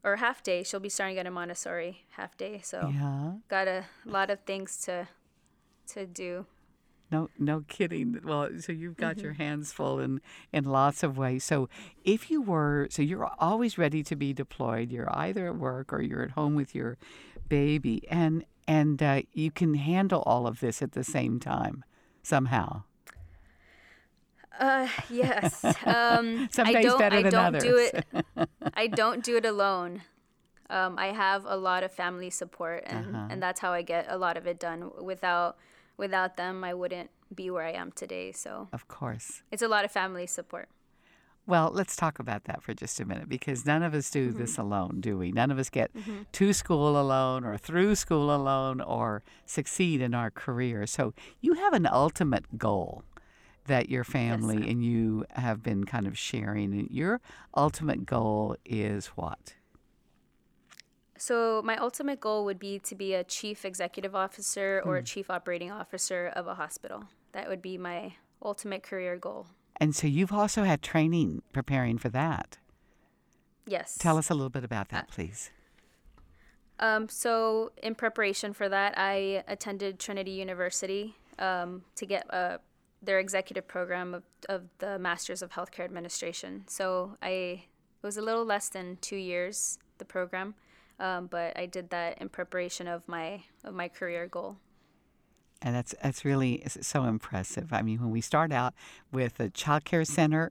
Or 0.03 0.17
half 0.17 0.43
day. 0.43 0.63
She'll 0.63 0.81
be 0.81 0.91
starting 0.91 1.19
at 1.19 1.27
a 1.27 1.31
Montessori 1.31 2.05
half 2.11 2.37
day. 2.37 2.61
So 2.63 2.91
yeah. 2.93 3.33
got 3.49 3.69
a 3.69 3.85
lot 4.05 4.29
of 4.29 4.41
things 4.41 4.77
to 4.83 5.09
to 5.89 6.07
do. 6.07 6.47
No, 7.11 7.31
no 7.39 7.65
kidding. 7.69 8.21
Well, 8.25 8.51
so 8.59 8.73
you've 8.73 8.97
got 8.97 9.17
mm-hmm. 9.17 9.25
your 9.25 9.33
hands 9.35 9.73
full 9.73 10.01
in 10.01 10.21
in 10.53 10.65
lots 10.65 11.03
of 11.03 11.17
ways. 11.17 11.45
So, 11.45 11.69
if 12.05 12.31
you 12.31 12.43
were, 12.43 12.89
so 12.91 13.03
you're 13.03 13.31
always 13.39 13.79
ready 13.79 14.03
to 14.03 14.17
be 14.17 14.33
deployed. 14.33 14.91
You're 14.91 15.15
either 15.17 15.47
at 15.47 15.57
work 15.57 15.93
or 15.93 16.03
you're 16.03 16.23
at 16.23 16.33
home 16.33 16.55
with 16.55 16.75
your 16.75 16.99
baby, 17.49 18.07
and 18.11 18.45
and 18.67 19.03
uh, 19.03 19.23
you 19.33 19.51
can 19.51 19.75
handle 19.75 20.23
all 20.27 20.47
of 20.47 20.61
this 20.61 20.83
at 20.83 20.93
the 20.93 21.05
same 21.05 21.39
time 21.39 21.85
somehow. 22.23 22.83
Uh, 24.59 24.89
yes. 25.11 25.65
Um, 25.85 26.49
Some 26.53 26.67
days 26.67 26.77
I 26.77 26.83
don't, 26.83 26.99
better 26.99 27.17
I 27.17 27.23
than 27.23 27.33
don't 27.33 27.45
others. 27.57 27.63
do 27.63 27.77
it. 27.77 28.49
I 28.75 28.87
don't 28.87 29.25
do 29.25 29.37
it 29.37 29.45
alone. 29.45 30.03
Um, 30.71 30.99
I 30.99 31.09
have 31.09 31.45
a 31.47 31.57
lot 31.57 31.83
of 31.83 31.93
family 31.93 32.31
support, 32.31 32.85
and, 32.87 33.15
uh-huh. 33.15 33.29
and 33.31 33.43
that's 33.43 33.61
how 33.61 33.73
I 33.73 33.83
get 33.83 34.07
a 34.09 34.17
lot 34.17 34.37
of 34.37 34.47
it 34.47 34.59
done. 34.59 34.91
Without 35.01 35.57
without 35.97 36.37
them, 36.37 36.65
I 36.65 36.75
wouldn't 36.75 37.11
be 37.35 37.51
where 37.51 37.65
I 37.65 37.73
am 37.73 37.93
today. 37.93 38.33
So 38.33 38.69
of 38.73 38.89
course, 38.89 39.43
it's 39.53 39.63
a 39.63 39.69
lot 39.69 39.85
of 39.85 39.93
family 39.93 40.27
support. 40.27 40.69
Well, 41.47 41.71
let's 41.73 41.95
talk 41.95 42.19
about 42.19 42.45
that 42.45 42.63
for 42.63 42.73
just 42.73 42.99
a 43.01 43.05
minute 43.05 43.29
because 43.29 43.67
none 43.67 43.83
of 43.83 43.93
us 43.93 44.11
do 44.11 44.31
mm-hmm. 44.31 44.39
this 44.39 44.57
alone, 44.57 45.03
do 45.03 45.19
we? 45.19 45.31
None 45.31 45.51
of 45.51 45.59
us 45.59 45.69
get 45.69 45.95
mm-hmm. 45.95 46.23
to 46.33 46.53
school 46.55 46.99
alone 46.99 47.45
or 47.45 47.59
through 47.59 47.97
school 47.97 48.35
alone 48.35 48.81
or 48.81 49.23
succeed 49.45 50.01
in 50.01 50.15
our 50.15 50.31
career. 50.31 50.87
So 50.87 51.13
you 51.43 51.53
have 51.53 51.75
an 51.75 51.87
ultimate 51.87 52.57
goal 52.57 53.05
that 53.67 53.89
your 53.89 54.05
family 54.05 54.59
yes, 54.59 54.71
and 54.71 54.85
you 54.85 55.25
have 55.31 55.63
been 55.63 55.85
kind 55.85 56.07
of 56.07 56.17
sharing. 56.17 56.73
And 56.73 56.91
your 56.91 57.21
ultimate 57.57 58.07
goal 58.07 58.57
is 58.65 59.07
what? 59.09 59.55
So, 61.17 61.63
my 61.65 61.77
ultimate 61.77 62.21
goal 62.21 62.45
would 62.45 62.59
be 62.59 62.79
to 62.81 62.95
be 62.95 63.15
a 63.15 63.25
chief 63.25 63.65
executive 63.65 64.15
officer 64.15 64.83
or 64.85 64.97
a 64.97 65.01
hmm. 65.01 65.05
chief 65.05 65.31
operating 65.31 65.71
officer 65.71 66.33
of 66.35 66.47
a 66.47 66.55
hospital. 66.55 67.05
That 67.33 67.49
would 67.49 67.63
be 67.63 67.79
my 67.79 68.15
ultimate 68.43 68.83
career 68.83 69.17
goal. 69.17 69.47
And 69.77 69.95
so, 69.95 70.07
you've 70.07 70.33
also 70.33 70.65
had 70.65 70.83
training 70.83 71.43
preparing 71.53 71.99
for 71.99 72.09
that. 72.11 72.59
Yes. 73.67 73.97
Tell 73.97 74.19
us 74.19 74.29
a 74.29 74.35
little 74.35 74.51
bit 74.51 74.65
about 74.65 74.91
that, 74.91 75.05
uh, 75.05 75.13
please. 75.15 75.51
Um, 76.81 77.09
so, 77.09 77.73
in 77.83 77.95
preparation 77.95 78.53
for 78.53 78.69
that, 78.69 78.95
I 78.97 79.45
attended 79.47 79.99
Trinity 79.99 80.33
University 80.33 81.15
um, 81.39 81.85
to 81.97 82.07
get 82.07 82.27
uh, 82.33 82.59
their 83.05 83.19
executive 83.19 83.67
program 83.67 84.15
of, 84.15 84.23
of 84.49 84.63
the 84.79 84.99
Masters 84.99 85.43
of 85.43 85.51
Healthcare 85.51 85.85
Administration. 85.85 86.65
So, 86.67 87.17
I 87.23 87.65
it 88.03 88.07
was 88.07 88.17
a 88.19 88.23
little 88.23 88.45
less 88.45 88.69
than 88.69 88.99
two 89.01 89.17
years, 89.17 89.79
the 89.97 90.05
program. 90.05 90.55
Um, 91.01 91.27
but 91.27 91.59
I 91.59 91.67
did 91.67 91.91
that 91.91 92.21
in 92.21 92.29
preparation 92.29 92.87
of 92.87 93.07
my 93.09 93.43
of 93.65 93.75
my 93.75 93.89
career 93.89 94.27
goal 94.27 94.59
and 95.65 95.75
that's 95.75 95.95
that's 96.03 96.27
really 96.27 96.63
so 96.69 97.05
impressive. 97.05 97.73
I 97.73 97.81
mean, 97.81 97.99
when 98.01 98.11
we 98.11 98.21
start 98.21 98.53
out 98.53 98.75
with 99.11 99.41
a 99.41 99.49
child 99.49 99.87
care 99.87 100.05
center 100.05 100.51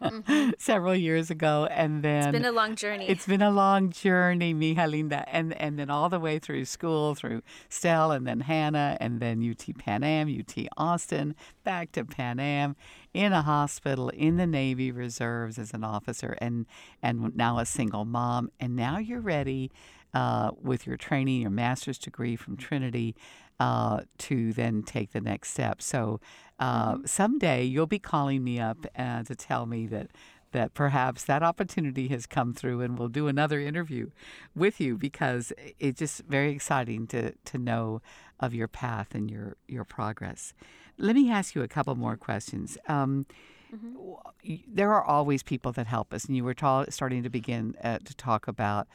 mm-hmm. 0.00 0.50
several 0.58 0.94
years 0.94 1.32
ago, 1.32 1.66
and 1.68 2.04
then 2.04 2.28
it's 2.28 2.32
been 2.32 2.44
a 2.44 2.52
long 2.52 2.76
journey. 2.76 3.08
It's 3.08 3.26
been 3.26 3.42
a 3.42 3.50
long 3.50 3.90
journey, 3.90 4.54
mija 4.54 4.88
linda, 4.88 5.28
and 5.28 5.52
and 5.60 5.80
then 5.80 5.90
all 5.90 6.08
the 6.08 6.20
way 6.20 6.38
through 6.38 6.64
school, 6.64 7.16
through 7.16 7.42
Stell, 7.68 8.12
and 8.12 8.24
then 8.24 8.40
Hanna, 8.40 8.96
and 9.00 9.18
then 9.18 9.42
UT 9.42 9.76
Pan 9.76 10.04
Am, 10.04 10.28
UT 10.28 10.66
Austin, 10.76 11.34
back 11.64 11.90
to 11.92 12.04
Pan 12.04 12.38
Am, 12.38 12.76
in 13.12 13.32
a 13.32 13.42
hospital, 13.42 14.10
in 14.10 14.36
the 14.36 14.46
Navy 14.46 14.92
Reserves 14.92 15.58
as 15.58 15.74
an 15.74 15.82
officer, 15.82 16.36
and 16.40 16.66
and 17.02 17.34
now 17.34 17.58
a 17.58 17.66
single 17.66 18.04
mom, 18.04 18.48
and 18.60 18.76
now 18.76 18.98
you're 18.98 19.20
ready. 19.20 19.72
Uh, 20.14 20.50
with 20.60 20.86
your 20.86 20.98
training, 20.98 21.40
your 21.40 21.50
master's 21.50 21.96
degree 21.96 22.36
from 22.36 22.54
Trinity, 22.54 23.16
uh, 23.60 24.02
to 24.18 24.52
then 24.52 24.82
take 24.82 25.12
the 25.12 25.20
next 25.20 25.50
step. 25.50 25.80
So 25.82 26.20
uh, 26.58 26.94
mm-hmm. 26.94 27.06
someday 27.06 27.64
you'll 27.64 27.86
be 27.86 27.98
calling 27.98 28.44
me 28.44 28.60
up 28.60 28.86
uh, 28.96 29.22
to 29.24 29.34
tell 29.34 29.66
me 29.66 29.86
that 29.88 30.08
that 30.52 30.74
perhaps 30.74 31.24
that 31.24 31.42
opportunity 31.42 32.08
has 32.08 32.26
come 32.26 32.52
through 32.54 32.80
and 32.82 32.98
we'll 32.98 33.08
do 33.08 33.26
another 33.26 33.58
interview 33.60 34.10
with 34.54 34.80
you 34.80 34.96
because 34.96 35.52
it's 35.78 35.98
just 35.98 36.22
very 36.28 36.52
exciting 36.52 37.06
to, 37.06 37.32
to 37.44 37.58
know 37.58 38.00
of 38.38 38.54
your 38.54 38.68
path 38.68 39.14
and 39.14 39.30
your, 39.30 39.56
your 39.66 39.84
progress. 39.84 40.52
Let 40.98 41.16
me 41.16 41.30
ask 41.30 41.54
you 41.54 41.62
a 41.62 41.68
couple 41.68 41.94
more 41.94 42.16
questions. 42.16 42.76
Um, 42.86 43.26
mm-hmm. 43.74 44.54
There 44.68 44.92
are 44.92 45.02
always 45.02 45.42
people 45.42 45.72
that 45.72 45.86
help 45.86 46.12
us, 46.12 46.26
and 46.26 46.36
you 46.36 46.44
were 46.44 46.54
ta- 46.54 46.86
starting 46.90 47.22
to 47.22 47.30
begin 47.30 47.74
uh, 47.82 47.98
to 48.04 48.14
talk 48.14 48.46
about 48.46 48.88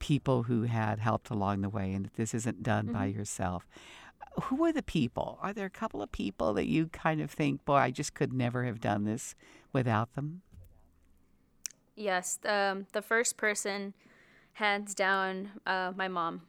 people 0.00 0.42
who 0.44 0.62
had 0.62 0.98
helped 0.98 1.30
along 1.30 1.60
the 1.60 1.68
way 1.68 1.92
and 1.92 2.06
that 2.06 2.14
this 2.14 2.34
isn't 2.34 2.62
done 2.62 2.86
mm-hmm. 2.86 2.94
by 2.94 3.06
yourself 3.06 3.66
who 4.42 4.64
are 4.64 4.72
the 4.72 4.82
people? 4.82 5.38
Are 5.42 5.52
there 5.52 5.66
a 5.66 5.70
couple 5.70 6.02
of 6.02 6.10
people 6.10 6.54
that 6.54 6.66
you 6.66 6.88
kind 6.88 7.20
of 7.20 7.30
think, 7.30 7.64
boy, 7.64 7.76
I 7.76 7.90
just 7.90 8.14
could 8.14 8.32
never 8.32 8.64
have 8.64 8.80
done 8.80 9.04
this 9.04 9.34
without 9.72 10.14
them? 10.14 10.42
Yes. 11.96 12.38
Um, 12.44 12.86
the 12.92 13.02
first 13.02 13.36
person, 13.36 13.94
hands 14.54 14.94
down, 14.94 15.50
uh, 15.66 15.92
my 15.94 16.08
mom. 16.08 16.42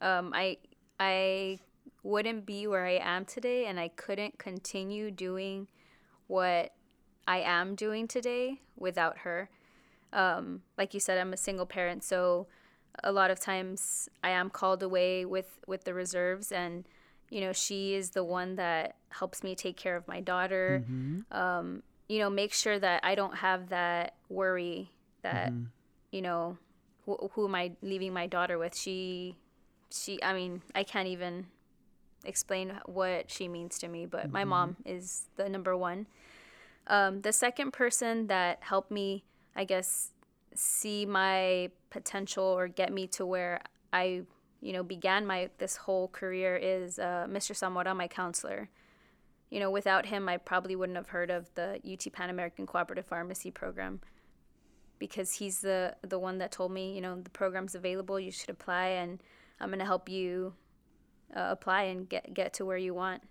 Um, 0.00 0.32
I 0.34 0.58
I 1.00 1.58
wouldn't 2.02 2.46
be 2.46 2.66
where 2.66 2.86
I 2.86 2.98
am 3.02 3.24
today, 3.24 3.66
and 3.66 3.80
I 3.80 3.88
couldn't 3.88 4.38
continue 4.38 5.10
doing 5.10 5.68
what 6.28 6.72
I 7.26 7.38
am 7.40 7.74
doing 7.74 8.06
today 8.06 8.60
without 8.76 9.18
her. 9.18 9.50
Um, 10.12 10.62
like 10.76 10.94
you 10.94 11.00
said, 11.00 11.18
I'm 11.18 11.32
a 11.32 11.36
single 11.36 11.66
parent, 11.66 12.04
so 12.04 12.46
a 13.02 13.12
lot 13.12 13.30
of 13.30 13.40
times 13.40 14.08
I 14.22 14.30
am 14.30 14.50
called 14.50 14.82
away 14.82 15.24
with 15.24 15.58
with 15.66 15.84
the 15.84 15.94
reserves, 15.94 16.52
and 16.52 16.88
you 17.30 17.40
know 17.40 17.52
she 17.52 17.94
is 17.94 18.10
the 18.10 18.24
one 18.24 18.56
that 18.56 18.96
helps 19.10 19.42
me 19.42 19.54
take 19.54 19.76
care 19.76 19.96
of 19.96 20.06
my 20.08 20.20
daughter 20.20 20.84
mm-hmm. 20.84 21.36
um, 21.36 21.82
you 22.08 22.18
know 22.18 22.30
make 22.30 22.52
sure 22.52 22.78
that 22.78 23.00
i 23.04 23.14
don't 23.14 23.36
have 23.36 23.68
that 23.68 24.14
worry 24.28 24.90
that 25.22 25.50
mm-hmm. 25.50 25.64
you 26.10 26.22
know 26.22 26.56
wh- 27.06 27.26
who 27.32 27.46
am 27.46 27.54
i 27.54 27.72
leaving 27.82 28.12
my 28.12 28.26
daughter 28.26 28.58
with 28.58 28.76
she 28.76 29.36
she 29.90 30.22
i 30.22 30.32
mean 30.32 30.62
i 30.74 30.82
can't 30.82 31.08
even 31.08 31.46
explain 32.24 32.78
what 32.86 33.30
she 33.30 33.46
means 33.46 33.78
to 33.78 33.88
me 33.88 34.06
but 34.06 34.24
mm-hmm. 34.24 34.32
my 34.32 34.44
mom 34.44 34.76
is 34.84 35.26
the 35.36 35.48
number 35.48 35.76
one 35.76 36.06
um, 36.88 37.20
the 37.20 37.32
second 37.32 37.72
person 37.72 38.26
that 38.28 38.58
helped 38.60 38.90
me 38.90 39.22
i 39.54 39.64
guess 39.64 40.12
see 40.54 41.06
my 41.06 41.70
potential 41.90 42.44
or 42.44 42.66
get 42.66 42.92
me 42.92 43.06
to 43.06 43.24
where 43.24 43.60
i 43.92 44.22
you 44.60 44.72
know, 44.72 44.82
began 44.82 45.26
my 45.26 45.50
this 45.58 45.76
whole 45.76 46.08
career 46.08 46.56
is 46.56 46.98
uh, 46.98 47.26
Mr. 47.28 47.54
Zamora, 47.56 47.94
my 47.94 48.08
counselor. 48.08 48.68
You 49.50 49.60
know, 49.60 49.70
without 49.70 50.06
him, 50.06 50.28
I 50.28 50.36
probably 50.36 50.76
wouldn't 50.76 50.96
have 50.96 51.08
heard 51.08 51.30
of 51.30 51.48
the 51.54 51.80
UT 51.90 52.12
Pan 52.12 52.28
American 52.28 52.66
Cooperative 52.66 53.06
Pharmacy 53.06 53.50
Program 53.50 54.00
because 54.98 55.34
he's 55.34 55.60
the 55.60 55.94
the 56.02 56.18
one 56.18 56.38
that 56.38 56.52
told 56.52 56.72
me, 56.72 56.94
you 56.94 57.00
know, 57.00 57.20
the 57.20 57.30
program's 57.30 57.74
available, 57.74 58.18
you 58.18 58.30
should 58.30 58.50
apply, 58.50 58.86
and 58.86 59.22
I'm 59.60 59.70
gonna 59.70 59.84
help 59.84 60.08
you 60.08 60.54
uh, 61.34 61.48
apply 61.50 61.82
and 61.82 62.08
get 62.08 62.34
get 62.34 62.52
to 62.54 62.64
where 62.64 62.76
you 62.76 62.94
want. 62.94 63.22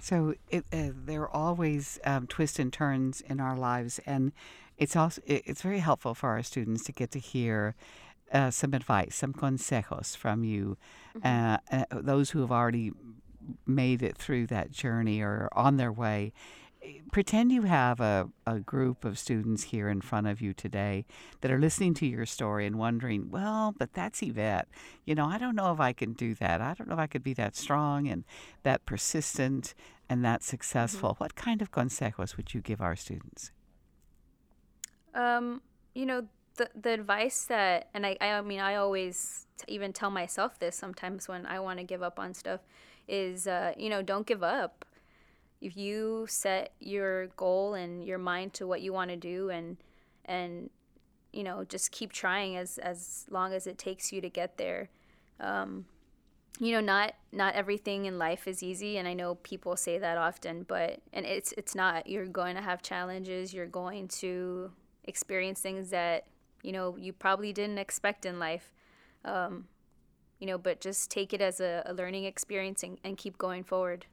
So 0.00 0.34
it, 0.48 0.64
uh, 0.72 0.90
there 0.94 1.22
are 1.22 1.30
always 1.30 1.98
um, 2.04 2.26
twists 2.26 2.58
and 2.58 2.72
turns 2.72 3.20
in 3.20 3.40
our 3.40 3.56
lives, 3.56 4.00
and 4.06 4.32
it's 4.76 4.96
also 4.96 5.22
it's 5.26 5.62
very 5.62 5.80
helpful 5.80 6.14
for 6.14 6.30
our 6.30 6.42
students 6.42 6.84
to 6.84 6.92
get 6.92 7.10
to 7.12 7.18
hear 7.18 7.74
uh, 8.32 8.50
some 8.50 8.74
advice, 8.74 9.16
some 9.16 9.32
consejos 9.32 10.16
from 10.16 10.44
you, 10.44 10.76
mm-hmm. 11.16 11.26
uh, 11.26 11.58
uh, 11.70 12.00
those 12.00 12.30
who 12.30 12.40
have 12.40 12.52
already 12.52 12.92
made 13.66 14.02
it 14.02 14.16
through 14.16 14.46
that 14.46 14.70
journey 14.70 15.20
or 15.20 15.48
on 15.52 15.76
their 15.76 15.92
way. 15.92 16.32
Pretend 17.10 17.50
you 17.50 17.62
have 17.62 17.98
a, 17.98 18.28
a 18.46 18.60
group 18.60 19.04
of 19.04 19.18
students 19.18 19.64
here 19.64 19.88
in 19.88 20.00
front 20.00 20.28
of 20.28 20.40
you 20.40 20.54
today 20.54 21.06
that 21.40 21.50
are 21.50 21.58
listening 21.58 21.92
to 21.94 22.06
your 22.06 22.24
story 22.24 22.66
and 22.66 22.78
wondering, 22.78 23.30
well, 23.30 23.74
but 23.76 23.94
that's 23.94 24.22
Yvette. 24.22 24.68
You 25.04 25.14
know, 25.16 25.26
I 25.26 25.38
don't 25.38 25.56
know 25.56 25.72
if 25.72 25.80
I 25.80 25.92
can 25.92 26.12
do 26.12 26.34
that. 26.36 26.60
I 26.60 26.74
don't 26.74 26.88
know 26.88 26.94
if 26.94 27.00
I 27.00 27.08
could 27.08 27.24
be 27.24 27.34
that 27.34 27.56
strong 27.56 28.06
and 28.06 28.24
that 28.62 28.86
persistent 28.86 29.74
and 30.08 30.24
that 30.24 30.42
successful. 30.44 31.10
Mm-hmm. 31.10 31.24
What 31.24 31.34
kind 31.34 31.60
of 31.60 31.72
consejos 31.72 32.36
would 32.36 32.54
you 32.54 32.60
give 32.60 32.80
our 32.80 32.94
students? 32.94 33.50
Um, 35.14 35.62
you 35.94 36.06
know, 36.06 36.28
the 36.58 36.68
the 36.78 36.90
advice 36.90 37.44
that 37.46 37.88
and 37.94 38.04
I 38.04 38.16
I 38.20 38.40
mean 38.42 38.60
I 38.60 38.74
always 38.74 39.46
t- 39.56 39.64
even 39.68 39.92
tell 39.92 40.10
myself 40.10 40.58
this 40.58 40.76
sometimes 40.76 41.26
when 41.26 41.46
I 41.46 41.58
want 41.60 41.78
to 41.78 41.84
give 41.84 42.02
up 42.02 42.18
on 42.18 42.34
stuff 42.34 42.60
is 43.08 43.46
uh, 43.46 43.72
you 43.78 43.88
know 43.88 44.02
don't 44.02 44.26
give 44.26 44.42
up. 44.42 44.84
If 45.60 45.76
you 45.76 46.26
set 46.28 46.72
your 46.78 47.28
goal 47.28 47.74
and 47.74 48.04
your 48.04 48.18
mind 48.18 48.52
to 48.54 48.66
what 48.66 48.82
you 48.82 48.92
want 48.92 49.10
to 49.10 49.16
do 49.16 49.48
and 49.48 49.78
and 50.26 50.68
you 51.32 51.42
know 51.42 51.64
just 51.64 51.90
keep 51.90 52.12
trying 52.12 52.56
as 52.56 52.78
as 52.78 53.24
long 53.30 53.54
as 53.54 53.66
it 53.66 53.78
takes 53.78 54.12
you 54.12 54.20
to 54.20 54.28
get 54.28 54.58
there. 54.58 54.90
Um, 55.40 55.86
you 56.60 56.72
know 56.72 56.80
not 56.80 57.14
not 57.32 57.54
everything 57.54 58.06
in 58.06 58.18
life 58.18 58.48
is 58.48 58.64
easy 58.64 58.98
and 58.98 59.06
i 59.06 59.14
know 59.14 59.36
people 59.36 59.76
say 59.76 59.96
that 59.96 60.18
often 60.18 60.64
but 60.64 61.00
and 61.12 61.24
it's 61.24 61.52
it's 61.56 61.74
not 61.74 62.08
you're 62.08 62.26
going 62.26 62.56
to 62.56 62.62
have 62.62 62.82
challenges 62.82 63.54
you're 63.54 63.66
going 63.66 64.08
to 64.08 64.68
experience 65.04 65.60
things 65.60 65.90
that 65.90 66.26
you 66.62 66.72
know 66.72 66.96
you 66.96 67.12
probably 67.12 67.52
didn't 67.52 67.78
expect 67.78 68.26
in 68.26 68.38
life 68.38 68.72
um, 69.24 69.66
you 70.38 70.46
know, 70.46 70.58
but 70.58 70.80
just 70.80 71.10
take 71.10 71.32
it 71.32 71.40
as 71.40 71.60
a, 71.60 71.82
a 71.86 71.92
learning 71.92 72.24
experience 72.24 72.82
and, 72.82 72.98
and 73.02 73.16
keep 73.16 73.38
going 73.38 73.64
forward. 73.64 74.06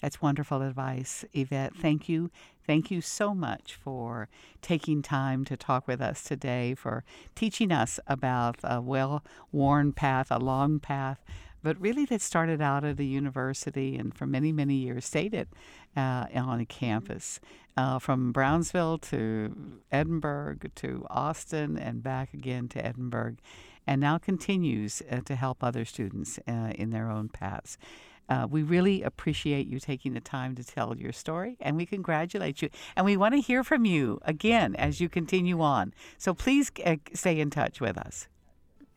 That's 0.00 0.22
wonderful 0.22 0.62
advice, 0.62 1.24
Yvette. 1.34 1.74
Thank 1.76 2.08
you. 2.08 2.30
Thank 2.66 2.90
you 2.90 3.00
so 3.02 3.34
much 3.34 3.74
for 3.74 4.28
taking 4.62 5.02
time 5.02 5.44
to 5.46 5.56
talk 5.56 5.86
with 5.86 6.00
us 6.00 6.22
today, 6.22 6.74
for 6.74 7.04
teaching 7.34 7.70
us 7.70 8.00
about 8.06 8.56
a 8.62 8.80
well 8.80 9.22
worn 9.52 9.92
path, 9.92 10.28
a 10.30 10.38
long 10.38 10.78
path, 10.80 11.22
but 11.62 11.80
really 11.80 12.04
that 12.06 12.20
started 12.20 12.60
out 12.60 12.84
at 12.84 12.98
a 13.00 13.04
university 13.04 13.96
and 13.96 14.14
for 14.14 14.26
many, 14.26 14.52
many 14.52 14.74
years 14.74 15.04
stayed 15.04 15.34
it 15.34 15.48
uh, 15.96 16.26
on 16.34 16.60
a 16.60 16.66
campus. 16.66 17.40
Uh, 17.76 17.98
from 17.98 18.32
Brownsville 18.32 18.98
to 18.98 19.80
Edinburg 19.90 20.70
to 20.74 21.06
Austin 21.08 21.78
and 21.78 22.02
back 22.02 22.34
again 22.34 22.68
to 22.68 22.84
Edinburg, 22.84 23.38
and 23.86 24.00
now 24.00 24.18
continues 24.18 25.02
uh, 25.10 25.20
to 25.24 25.36
help 25.36 25.62
other 25.62 25.84
students 25.84 26.38
uh, 26.46 26.72
in 26.74 26.90
their 26.90 27.10
own 27.10 27.28
paths. 27.28 27.78
Uh, 28.30 28.46
we 28.48 28.62
really 28.62 29.02
appreciate 29.02 29.66
you 29.66 29.80
taking 29.80 30.14
the 30.14 30.20
time 30.20 30.54
to 30.54 30.64
tell 30.64 30.96
your 30.96 31.12
story, 31.12 31.56
and 31.60 31.76
we 31.76 31.84
congratulate 31.84 32.62
you. 32.62 32.70
And 32.94 33.04
we 33.04 33.16
want 33.16 33.34
to 33.34 33.40
hear 33.40 33.64
from 33.64 33.84
you 33.84 34.20
again 34.22 34.76
as 34.76 35.00
you 35.00 35.08
continue 35.08 35.60
on. 35.60 35.92
So 36.16 36.32
please 36.32 36.70
uh, 36.86 36.96
stay 37.12 37.40
in 37.40 37.50
touch 37.50 37.80
with 37.80 37.98
us. 37.98 38.28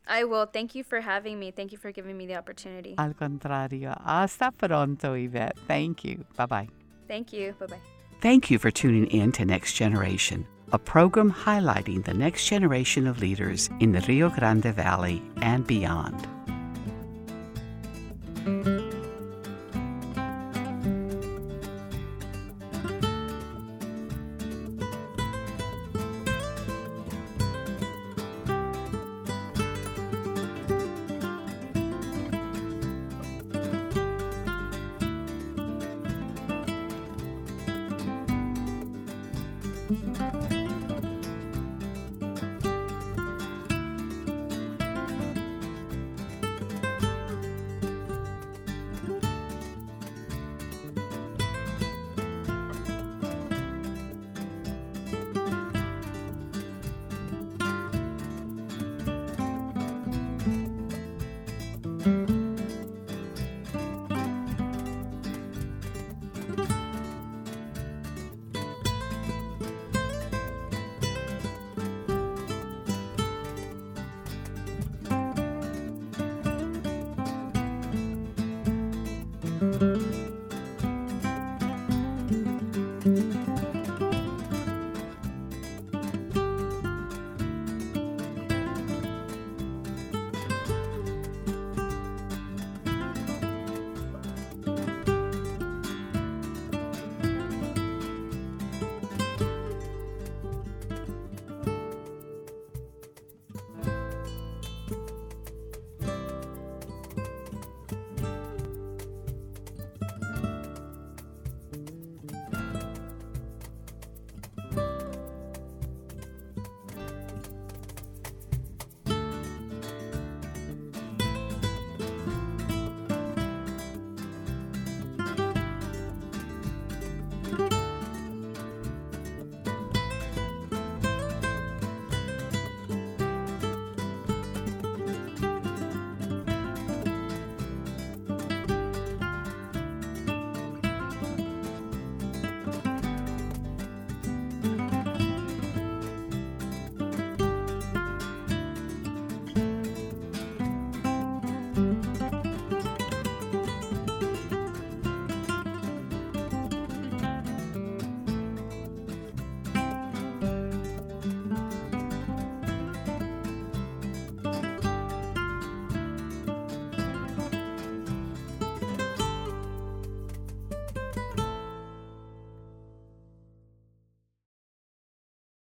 I 0.08 0.24
will. 0.26 0.46
Thank 0.46 0.76
you 0.76 0.84
for 0.84 1.02
having 1.02 1.40
me. 1.40 1.52
Thank 1.52 1.72
you 1.72 1.78
for 1.78 1.92
giving 1.92 2.18
me 2.18 2.26
the 2.28 2.36
opportunity. 2.36 2.96
Al 2.98 3.14
contrario. 3.14 3.96
Hasta 4.04 4.52
pronto, 4.52 5.14
Yvette. 5.14 5.58
Thank 5.68 6.04
you. 6.04 6.26
Bye 6.36 6.46
bye. 6.46 6.68
Thank 7.08 7.34
you. 7.34 7.54
Bye 7.60 7.68
bye. 7.68 7.80
Thank 8.22 8.50
you 8.50 8.58
for 8.58 8.72
tuning 8.72 9.08
in 9.08 9.32
to 9.34 9.46
Next 9.46 9.74
Generation, 9.74 10.48
a 10.72 10.80
program 10.80 11.32
highlighting 11.32 12.06
the 12.06 12.14
next 12.14 12.48
generation 12.48 13.06
of 13.06 13.20
leaders 13.20 13.70
in 13.80 13.92
the 13.92 14.02
Rio 14.02 14.30
Grande 14.30 14.74
Valley 14.74 15.22
and 15.42 15.68
beyond. 15.68 16.28